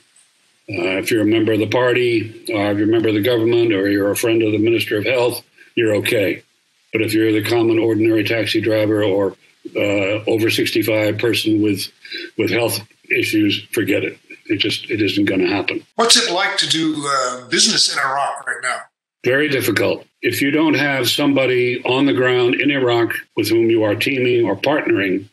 Uh, 0.71 0.99
if 0.99 1.11
you're 1.11 1.23
a 1.23 1.27
member 1.27 1.53
of 1.53 1.59
the 1.59 1.67
party, 1.67 2.45
or 2.53 2.71
if 2.71 2.79
you're 2.79 2.89
a 2.89 2.91
member 2.91 3.09
of 3.09 3.15
the 3.15 3.23
government, 3.23 3.73
or 3.73 3.89
you're 3.89 4.11
a 4.11 4.17
friend 4.17 4.41
of 4.43 4.53
the 4.53 4.59
Minister 4.59 4.97
of 4.99 5.05
Health, 5.05 5.43
you're 5.75 5.97
okay. 5.97 6.45
But 6.93 7.03
if 7.03 7.13
you're 7.13 7.33
the 7.33 7.43
common, 7.43 7.79
ordinary 7.79 8.25
taxi 8.25 8.61
driver 8.61 9.03
or 9.03 9.37
uh, 9.77 10.25
over 10.27 10.49
65 10.51 11.19
person 11.19 11.63
with 11.63 11.91
with 12.39 12.51
health 12.51 12.81
issues, 13.11 13.63
forget 13.73 14.05
it. 14.05 14.19
It 14.47 14.59
just 14.59 14.91
it 14.91 15.03
isn't 15.03 15.25
going 15.25 15.41
to 15.41 15.49
happen. 15.49 15.85
What's 15.97 16.17
it 16.17 16.33
like 16.33 16.57
to 16.59 16.69
do 16.69 17.05
uh, 17.07 17.49
business 17.49 17.93
in 17.93 17.99
Iraq 17.99 18.47
right 18.47 18.63
now? 18.63 18.79
Very 19.25 19.49
difficult. 19.49 20.07
If 20.23 20.41
you 20.41 20.51
don't 20.51 20.75
have 20.75 21.09
somebody 21.09 21.83
on 21.85 22.07
the 22.07 22.13
ground 22.13 22.55
in 22.55 22.71
Iraq 22.71 23.15
with 23.37 23.49
whom 23.49 23.71
you 23.71 23.83
are 23.83 23.95
teaming 23.95 24.45
or 24.45 24.57
partnering, 24.57 25.29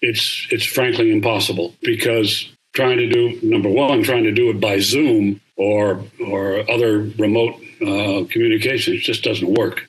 it's 0.00 0.46
it's 0.50 0.64
frankly 0.64 1.12
impossible 1.12 1.74
because 1.82 2.48
trying 2.72 2.98
to 2.98 3.08
do 3.08 3.38
number 3.42 3.68
one, 3.68 4.02
trying 4.02 4.24
to 4.24 4.32
do 4.32 4.50
it 4.50 4.60
by 4.60 4.78
Zoom 4.78 5.40
or 5.56 6.04
or 6.26 6.70
other 6.70 7.00
remote 7.18 7.54
uh, 7.82 8.24
communications 8.30 9.02
just 9.02 9.22
doesn't 9.22 9.52
work. 9.54 9.88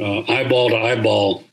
Uh, 0.00 0.20
eyeball 0.28 0.70
to 0.70 0.76
eyeball 0.76 1.44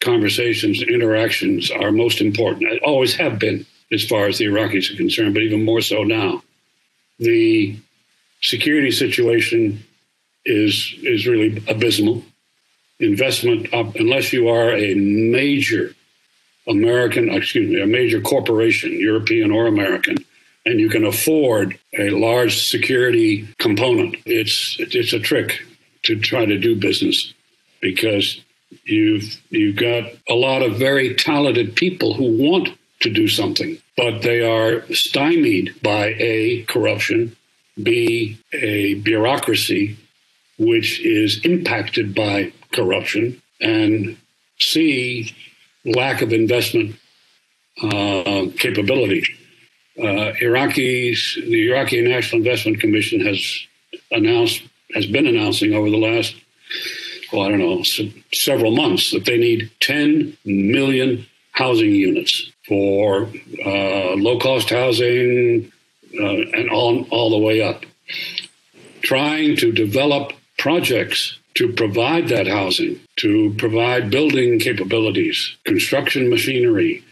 conversations, 0.00 0.82
interactions 0.82 1.70
are 1.70 1.90
most 1.90 2.20
important. 2.20 2.82
Always 2.82 3.14
have 3.16 3.38
been, 3.38 3.66
as 3.92 4.04
far 4.04 4.26
as 4.26 4.38
the 4.38 4.46
Iraqis 4.46 4.92
are 4.92 4.96
concerned, 4.96 5.34
but 5.34 5.42
even 5.42 5.64
more 5.64 5.80
so 5.80 6.02
now. 6.02 6.42
The 7.18 7.76
security 8.40 8.90
situation 8.90 9.84
is 10.44 10.94
is 11.02 11.26
really 11.26 11.62
abysmal. 11.68 12.22
Investment, 13.00 13.68
unless 13.72 14.32
you 14.32 14.48
are 14.48 14.70
a 14.70 14.94
major 14.94 15.94
American, 16.68 17.30
excuse 17.30 17.68
me, 17.68 17.80
a 17.80 17.86
major 17.86 18.20
corporation, 18.20 18.92
European 18.98 19.50
or 19.50 19.66
American, 19.66 20.16
and 20.66 20.80
you 20.80 20.88
can 20.88 21.04
afford 21.04 21.78
a 21.98 22.10
large 22.10 22.66
security 22.66 23.48
component, 23.58 24.16
it's 24.24 24.76
it's 24.78 25.12
a 25.12 25.20
trick 25.20 25.60
to 26.04 26.18
try 26.18 26.44
to 26.44 26.58
do 26.58 26.74
business 26.76 27.34
because 27.80 28.40
you've 28.84 29.40
you've 29.50 29.76
got 29.76 30.04
a 30.28 30.34
lot 30.34 30.62
of 30.62 30.78
very 30.78 31.14
talented 31.14 31.76
people 31.76 32.14
who 32.14 32.36
want 32.38 32.70
to 33.00 33.10
do 33.10 33.28
something, 33.28 33.78
but 33.96 34.22
they 34.22 34.40
are 34.40 34.82
stymied 34.92 35.74
by 35.82 36.14
a 36.18 36.62
corruption, 36.62 37.36
b 37.82 38.38
a 38.52 38.94
bureaucracy 38.94 39.96
which 40.58 41.00
is 41.00 41.44
impacted 41.44 42.14
by 42.14 42.52
corruption, 42.72 43.42
and 43.60 44.16
C, 44.60 45.34
lack 45.84 46.22
of 46.22 46.32
investment 46.32 46.96
uh, 47.82 48.46
capability. 48.58 49.24
Uh, 49.98 50.32
Iraqis, 50.42 51.34
the 51.34 51.68
Iraqi 51.68 52.00
National 52.00 52.40
Investment 52.40 52.80
Commission 52.80 53.20
has 53.20 53.66
announced, 54.10 54.62
has 54.94 55.06
been 55.06 55.26
announcing 55.26 55.72
over 55.74 55.88
the 55.88 55.96
last, 55.96 56.34
well, 57.32 57.42
I 57.42 57.50
don't 57.50 57.60
know, 57.60 57.82
several 58.32 58.72
months 58.72 59.10
that 59.12 59.24
they 59.24 59.38
need 59.38 59.70
10 59.80 60.36
million 60.44 61.26
housing 61.52 61.94
units 61.94 62.50
for 62.66 63.28
uh, 63.64 64.14
low 64.16 64.38
cost 64.38 64.70
housing 64.70 65.70
uh, 66.18 66.24
and 66.24 66.70
on 66.70 67.06
all 67.10 67.30
the 67.30 67.38
way 67.38 67.62
up. 67.62 67.84
Trying 69.02 69.56
to 69.56 69.70
develop 69.70 70.32
projects 70.58 71.38
to 71.54 71.72
provide 71.72 72.28
that 72.28 72.46
housing, 72.46 73.00
to 73.16 73.54
provide 73.58 74.10
building 74.10 74.58
capabilities, 74.58 75.56
construction 75.64 76.28
machinery, 76.28 77.04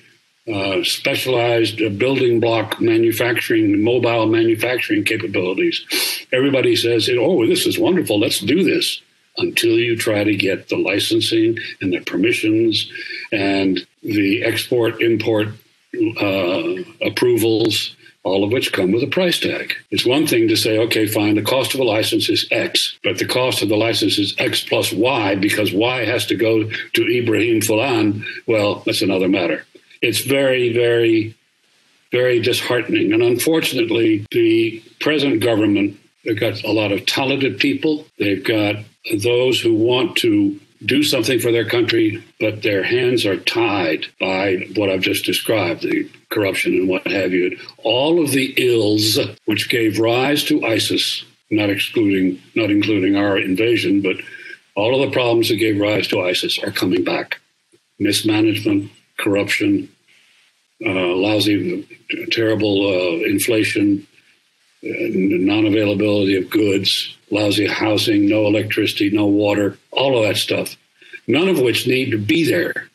uh, 0.52 0.82
specialized 0.82 1.80
uh, 1.80 1.88
building 1.88 2.40
block 2.40 2.80
manufacturing, 2.80 3.82
mobile 3.82 4.26
manufacturing 4.26 5.04
capabilities. 5.04 6.26
Everybody 6.32 6.74
says, 6.74 7.08
oh, 7.12 7.46
this 7.46 7.66
is 7.66 7.78
wonderful, 7.78 8.18
let's 8.18 8.40
do 8.40 8.64
this. 8.64 9.00
Until 9.38 9.78
you 9.78 9.96
try 9.96 10.24
to 10.24 10.36
get 10.36 10.68
the 10.68 10.76
licensing 10.76 11.56
and 11.80 11.92
the 11.92 12.00
permissions 12.00 12.90
and 13.30 13.80
the 14.02 14.42
export 14.42 15.00
import 15.00 15.48
uh, 16.20 16.74
approvals 17.00 17.96
all 18.24 18.44
of 18.44 18.52
which 18.52 18.72
come 18.72 18.92
with 18.92 19.02
a 19.02 19.08
price 19.08 19.38
tag. 19.38 19.74
It's 19.90 20.06
one 20.06 20.26
thing 20.26 20.48
to 20.48 20.56
say, 20.56 20.78
okay, 20.78 21.06
fine, 21.06 21.34
the 21.34 21.42
cost 21.42 21.74
of 21.74 21.80
a 21.80 21.84
license 21.84 22.28
is 22.28 22.46
X, 22.50 22.96
but 23.02 23.18
the 23.18 23.26
cost 23.26 23.62
of 23.62 23.68
the 23.68 23.76
license 23.76 24.18
is 24.18 24.34
X 24.38 24.62
plus 24.62 24.92
Y 24.92 25.34
because 25.36 25.72
Y 25.72 26.04
has 26.04 26.26
to 26.26 26.36
go 26.36 26.64
to 26.64 27.18
Ibrahim 27.18 27.60
Fulan. 27.60 28.24
Well, 28.46 28.82
that's 28.86 29.02
another 29.02 29.28
matter. 29.28 29.64
It's 30.02 30.20
very, 30.20 30.72
very, 30.72 31.34
very 32.12 32.40
disheartening. 32.40 33.12
And 33.12 33.22
unfortunately, 33.22 34.26
the 34.30 34.82
present 35.00 35.40
government, 35.40 35.98
they've 36.24 36.38
got 36.38 36.62
a 36.62 36.72
lot 36.72 36.92
of 36.92 37.06
talented 37.06 37.58
people. 37.58 38.06
They've 38.18 38.44
got 38.44 38.76
those 39.22 39.60
who 39.60 39.74
want 39.74 40.16
to 40.18 40.60
do 40.84 41.02
something 41.02 41.38
for 41.38 41.52
their 41.52 41.68
country, 41.68 42.22
but 42.40 42.62
their 42.62 42.82
hands 42.82 43.24
are 43.24 43.36
tied 43.36 44.06
by 44.18 44.68
what 44.74 44.90
I've 44.90 45.00
just 45.00 45.24
described 45.24 45.82
the 45.82 46.10
corruption 46.30 46.74
and 46.74 46.88
what 46.88 47.06
have 47.06 47.32
you. 47.32 47.58
All 47.78 48.22
of 48.22 48.30
the 48.30 48.54
ills 48.56 49.18
which 49.44 49.68
gave 49.68 49.98
rise 49.98 50.44
to 50.44 50.64
ISIS, 50.64 51.24
not 51.50 51.70
excluding, 51.70 52.40
not 52.54 52.70
including 52.70 53.16
our 53.16 53.38
invasion, 53.38 54.02
but 54.02 54.16
all 54.74 54.94
of 54.94 55.08
the 55.08 55.14
problems 55.14 55.48
that 55.48 55.56
gave 55.56 55.80
rise 55.80 56.08
to 56.08 56.20
ISIS 56.22 56.58
are 56.58 56.72
coming 56.72 57.04
back 57.04 57.40
mismanagement, 57.98 58.90
corruption, 59.18 59.88
uh, 60.84 60.90
lousy, 60.90 61.86
terrible 62.32 62.86
uh, 62.88 63.24
inflation, 63.24 64.06
uh, 64.84 64.88
non 64.88 65.66
availability 65.66 66.36
of 66.36 66.50
goods, 66.50 67.16
lousy 67.32 67.66
housing, 67.66 68.28
no 68.28 68.46
electricity, 68.46 69.10
no 69.10 69.26
water, 69.26 69.78
all 69.90 70.16
of 70.16 70.28
that 70.28 70.36
stuff, 70.36 70.76
none 71.26 71.48
of 71.48 71.58
which 71.58 71.86
need 71.86 72.10
to 72.10 72.18
be 72.18 72.48
there 72.48 72.90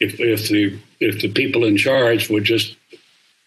if, 0.00 0.18
if 0.18 0.48
the 0.48 0.76
if 1.00 1.20
the 1.20 1.30
people 1.30 1.64
in 1.64 1.76
charge 1.76 2.30
would 2.30 2.44
just 2.44 2.76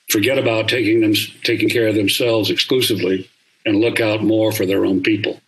forget 0.10 0.38
about 0.38 0.70
taking 0.70 1.02
them 1.02 1.14
taking 1.44 1.70
care 1.70 1.88
of 1.88 1.96
themselves 1.96 2.50
exclusively 2.50 3.30
and 3.66 3.82
look 3.82 4.00
out 4.00 4.24
more 4.24 4.52
for 4.52 4.66
their 4.66 4.86
own 4.86 5.02
people. 5.02 5.42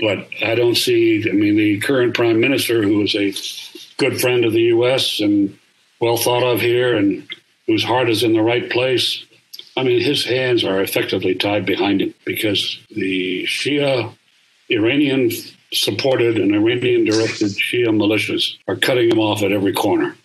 But 0.00 0.28
I 0.42 0.54
don't 0.54 0.76
see. 0.76 1.28
I 1.28 1.32
mean, 1.32 1.56
the 1.56 1.78
current 1.80 2.14
prime 2.14 2.40
minister, 2.40 2.82
who 2.82 3.02
is 3.02 3.14
a 3.14 3.34
good 3.98 4.20
friend 4.20 4.44
of 4.44 4.52
the 4.52 4.72
U.S. 4.74 5.20
and 5.20 5.58
well 6.00 6.16
thought 6.16 6.44
of 6.44 6.60
here, 6.60 6.96
and 6.96 7.28
whose 7.66 7.84
heart 7.84 8.08
is 8.08 8.22
in 8.22 8.32
the 8.32 8.42
right 8.42 8.70
place, 8.70 9.24
I 9.78 9.84
mean, 9.84 10.00
his 10.00 10.24
hands 10.24 10.64
are 10.64 10.80
effectively 10.80 11.36
tied 11.36 11.64
behind 11.64 12.02
him 12.02 12.12
because 12.24 12.80
the 12.90 13.44
Shia 13.44 14.12
Iranian 14.68 15.30
supported 15.72 16.36
and 16.36 16.52
Iranian 16.52 17.04
directed 17.04 17.52
Shia 17.52 17.86
militias 17.88 18.56
are 18.66 18.74
cutting 18.74 19.08
him 19.08 19.20
off 19.20 19.44
at 19.44 19.52
every 19.52 19.72
corner. 19.72 20.16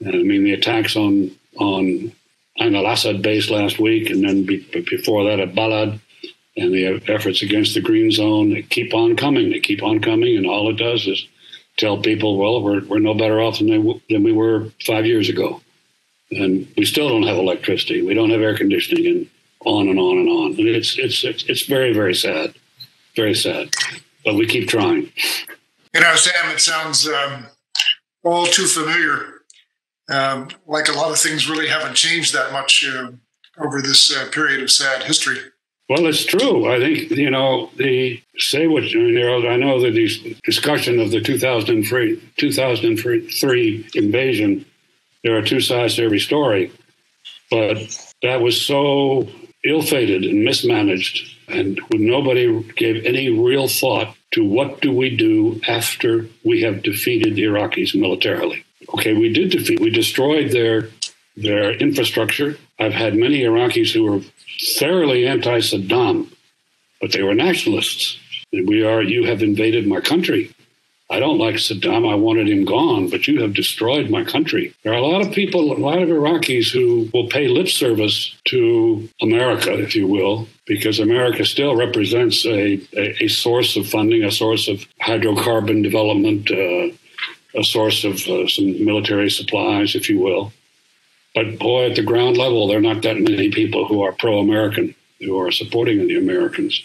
And 0.00 0.14
I 0.14 0.18
mean, 0.18 0.44
the 0.44 0.52
attacks 0.52 0.94
on 0.94 1.30
on 1.56 2.12
Ain 2.60 2.74
al 2.74 2.86
Assad 2.86 3.22
base 3.22 3.48
last 3.48 3.78
week, 3.78 4.10
and 4.10 4.22
then 4.22 4.44
be, 4.44 4.58
before 4.82 5.24
that 5.24 5.40
at 5.40 5.54
Balad, 5.54 5.98
and 6.58 6.74
the 6.74 7.02
efforts 7.08 7.40
against 7.40 7.72
the 7.72 7.80
Green 7.80 8.10
Zone, 8.10 8.50
they 8.50 8.60
keep 8.60 8.92
on 8.92 9.16
coming. 9.16 9.50
They 9.50 9.60
keep 9.60 9.82
on 9.82 10.00
coming, 10.00 10.36
and 10.36 10.46
all 10.46 10.68
it 10.68 10.76
does 10.76 11.06
is 11.06 11.26
tell 11.78 12.02
people, 12.02 12.36
well, 12.36 12.62
we're, 12.62 12.84
we're 12.84 12.98
no 12.98 13.14
better 13.14 13.40
off 13.40 13.58
than, 13.58 13.68
they, 13.68 14.00
than 14.10 14.22
we 14.22 14.32
were 14.32 14.70
five 14.86 15.06
years 15.06 15.30
ago 15.30 15.62
and 16.30 16.66
we 16.76 16.84
still 16.84 17.08
don't 17.08 17.26
have 17.26 17.36
electricity. 17.36 18.02
We 18.02 18.14
don't 18.14 18.30
have 18.30 18.40
air 18.40 18.56
conditioning, 18.56 19.06
and 19.06 19.30
on 19.64 19.88
and 19.88 19.98
on 19.98 20.18
and 20.18 20.28
on. 20.28 20.50
And 20.52 20.68
it's 20.68 20.98
it's 20.98 21.24
it's, 21.24 21.44
it's 21.44 21.66
very 21.66 21.92
very 21.92 22.14
sad, 22.14 22.54
very 23.14 23.34
sad. 23.34 23.70
But 24.24 24.34
we 24.34 24.46
keep 24.46 24.68
trying. 24.68 25.12
You 25.94 26.00
know, 26.00 26.14
Sam, 26.16 26.50
it 26.50 26.60
sounds 26.60 27.08
um, 27.08 27.46
all 28.22 28.46
too 28.46 28.66
familiar. 28.66 29.42
Um, 30.08 30.48
like 30.66 30.88
a 30.88 30.92
lot 30.92 31.10
of 31.10 31.18
things 31.18 31.48
really 31.48 31.68
haven't 31.68 31.94
changed 31.94 32.32
that 32.34 32.52
much 32.52 32.84
uh, 32.86 33.10
over 33.58 33.82
this 33.82 34.16
uh, 34.16 34.28
period 34.30 34.62
of 34.62 34.70
sad 34.70 35.02
history. 35.04 35.38
Well, 35.88 36.06
it's 36.06 36.24
true. 36.24 36.70
I 36.70 36.80
think 36.80 37.10
you 37.12 37.30
know 37.30 37.70
the 37.76 38.20
say 38.38 38.66
what 38.66 38.84
you 38.84 39.12
know. 39.12 39.48
I 39.48 39.56
know 39.56 39.80
that 39.80 39.92
the 39.92 40.36
discussion 40.44 40.98
of 40.98 41.12
the 41.12 41.20
2003 41.20 42.20
2003 42.36 43.88
invasion 43.94 44.66
there 45.26 45.36
are 45.36 45.42
two 45.42 45.60
sides 45.60 45.96
to 45.96 46.04
every 46.04 46.20
story. 46.20 46.70
But 47.50 47.78
that 48.22 48.40
was 48.40 48.60
so 48.60 49.28
ill 49.64 49.82
fated 49.82 50.24
and 50.24 50.44
mismanaged, 50.44 51.36
and 51.48 51.80
nobody 51.92 52.62
gave 52.76 53.04
any 53.04 53.30
real 53.30 53.66
thought 53.66 54.16
to 54.32 54.44
what 54.44 54.80
do 54.80 54.92
we 54.92 55.16
do 55.16 55.60
after 55.66 56.28
we 56.44 56.62
have 56.62 56.82
defeated 56.82 57.34
the 57.34 57.42
Iraqis 57.42 57.98
militarily. 57.98 58.64
Okay, 58.94 59.14
we 59.14 59.32
did 59.32 59.50
defeat, 59.50 59.80
we 59.80 59.90
destroyed 59.90 60.52
their 60.52 60.90
their 61.36 61.72
infrastructure. 61.72 62.56
I've 62.78 62.94
had 62.94 63.16
many 63.16 63.40
Iraqis 63.42 63.92
who 63.92 64.04
were 64.04 64.20
thoroughly 64.78 65.26
anti 65.26 65.58
Saddam, 65.58 66.32
but 67.00 67.10
they 67.12 67.22
were 67.22 67.34
nationalists. 67.34 68.16
We 68.52 68.84
are, 68.84 69.02
you 69.02 69.24
have 69.24 69.42
invaded 69.42 69.86
my 69.88 70.00
country. 70.00 70.54
I 71.08 71.20
don't 71.20 71.38
like 71.38 71.54
Saddam. 71.54 72.10
I 72.10 72.16
wanted 72.16 72.48
him 72.48 72.64
gone, 72.64 73.08
but 73.08 73.28
you 73.28 73.40
have 73.40 73.54
destroyed 73.54 74.10
my 74.10 74.24
country. 74.24 74.74
There 74.82 74.92
are 74.92 74.96
a 74.96 75.06
lot 75.06 75.24
of 75.24 75.32
people, 75.32 75.72
a 75.72 75.78
lot 75.78 76.02
of 76.02 76.08
Iraqis 76.08 76.72
who 76.72 77.08
will 77.14 77.28
pay 77.28 77.46
lip 77.46 77.68
service 77.68 78.34
to 78.46 79.08
America, 79.22 79.72
if 79.72 79.94
you 79.94 80.08
will, 80.08 80.48
because 80.66 80.98
America 80.98 81.44
still 81.44 81.76
represents 81.76 82.44
a, 82.44 82.80
a, 82.96 83.24
a 83.24 83.28
source 83.28 83.76
of 83.76 83.88
funding, 83.88 84.24
a 84.24 84.32
source 84.32 84.66
of 84.66 84.84
hydrocarbon 85.00 85.84
development, 85.84 86.50
uh, 86.50 86.88
a 87.54 87.62
source 87.62 88.02
of 88.02 88.14
uh, 88.26 88.48
some 88.48 88.84
military 88.84 89.30
supplies, 89.30 89.94
if 89.94 90.10
you 90.10 90.18
will. 90.18 90.52
But 91.36 91.58
boy, 91.60 91.90
at 91.90 91.96
the 91.96 92.02
ground 92.02 92.36
level, 92.36 92.66
there 92.66 92.78
are 92.78 92.82
not 92.82 93.02
that 93.02 93.20
many 93.20 93.52
people 93.52 93.86
who 93.86 94.02
are 94.02 94.12
pro 94.12 94.40
American, 94.40 94.94
who 95.20 95.38
are 95.38 95.52
supporting 95.52 96.08
the 96.08 96.18
Americans. 96.18 96.84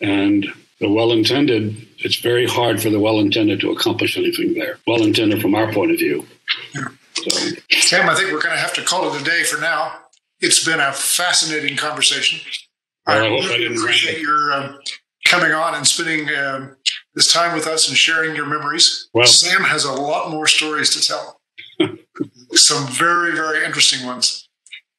And 0.00 0.46
the 0.84 0.90
well 0.90 1.12
intended, 1.12 1.88
it's 1.98 2.16
very 2.16 2.46
hard 2.46 2.82
for 2.82 2.90
the 2.90 3.00
well 3.00 3.18
intended 3.18 3.58
to 3.60 3.70
accomplish 3.70 4.18
anything 4.18 4.52
there. 4.52 4.78
Well 4.86 5.02
intended 5.02 5.40
from 5.40 5.54
our 5.54 5.72
point 5.72 5.92
of 5.92 5.98
view. 5.98 6.26
Yeah. 6.74 6.88
So. 7.14 7.56
Sam, 7.70 8.08
I 8.10 8.14
think 8.14 8.32
we're 8.32 8.42
going 8.42 8.54
to 8.54 8.60
have 8.60 8.74
to 8.74 8.82
call 8.82 9.12
it 9.12 9.20
a 9.20 9.24
day 9.24 9.44
for 9.44 9.58
now. 9.58 9.92
It's 10.40 10.62
been 10.62 10.80
a 10.80 10.92
fascinating 10.92 11.78
conversation. 11.78 12.40
Well, 13.06 13.16
I, 13.16 13.26
I 13.26 13.28
really 13.28 13.66
I 13.66 13.70
appreciate 13.70 14.20
your 14.20 14.52
um, 14.52 14.78
coming 15.26 15.52
on 15.52 15.74
and 15.74 15.86
spending 15.86 16.28
um, 16.36 16.76
this 17.14 17.32
time 17.32 17.54
with 17.54 17.66
us 17.66 17.88
and 17.88 17.96
sharing 17.96 18.36
your 18.36 18.46
memories. 18.46 19.08
Well, 19.14 19.26
Sam 19.26 19.62
has 19.62 19.84
a 19.84 19.92
lot 19.92 20.30
more 20.30 20.46
stories 20.46 20.90
to 20.90 21.00
tell, 21.00 21.40
some 22.52 22.86
very, 22.88 23.32
very 23.32 23.64
interesting 23.64 24.06
ones. 24.06 24.48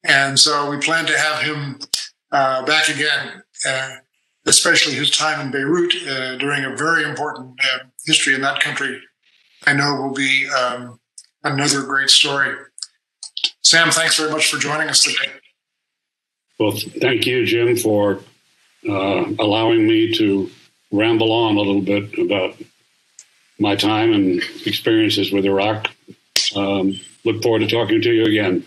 And 0.04 0.36
so 0.36 0.68
we 0.68 0.78
plan 0.78 1.06
to 1.06 1.16
have 1.16 1.42
him 1.42 1.78
uh, 2.32 2.64
back 2.64 2.88
again. 2.88 3.42
Uh, 3.64 3.96
especially 4.46 4.94
his 4.94 5.10
time 5.10 5.40
in 5.40 5.50
Beirut 5.50 5.94
uh, 6.08 6.36
during 6.36 6.64
a 6.64 6.76
very 6.76 7.04
important 7.04 7.58
uh, 7.62 7.84
history 8.06 8.34
in 8.34 8.40
that 8.42 8.60
country, 8.60 9.00
I 9.66 9.72
know 9.72 9.94
will 9.96 10.14
be 10.14 10.48
um, 10.48 11.00
another 11.42 11.82
great 11.82 12.10
story. 12.10 12.54
Sam, 13.62 13.90
thanks 13.90 14.16
very 14.16 14.30
much 14.30 14.50
for 14.50 14.58
joining 14.58 14.88
us 14.88 15.02
today. 15.02 15.32
Well, 16.58 16.72
thank 17.00 17.26
you, 17.26 17.44
Jim, 17.44 17.76
for 17.76 18.20
uh, 18.88 19.24
allowing 19.38 19.86
me 19.86 20.14
to 20.14 20.50
ramble 20.92 21.32
on 21.32 21.56
a 21.56 21.60
little 21.60 21.82
bit 21.82 22.18
about 22.18 22.56
my 23.58 23.74
time 23.74 24.12
and 24.12 24.42
experiences 24.64 25.32
with 25.32 25.44
Iraq. 25.44 25.90
Um, 26.54 26.98
look 27.24 27.42
forward 27.42 27.60
to 27.60 27.68
talking 27.68 28.00
to 28.02 28.12
you 28.12 28.24
again. 28.24 28.64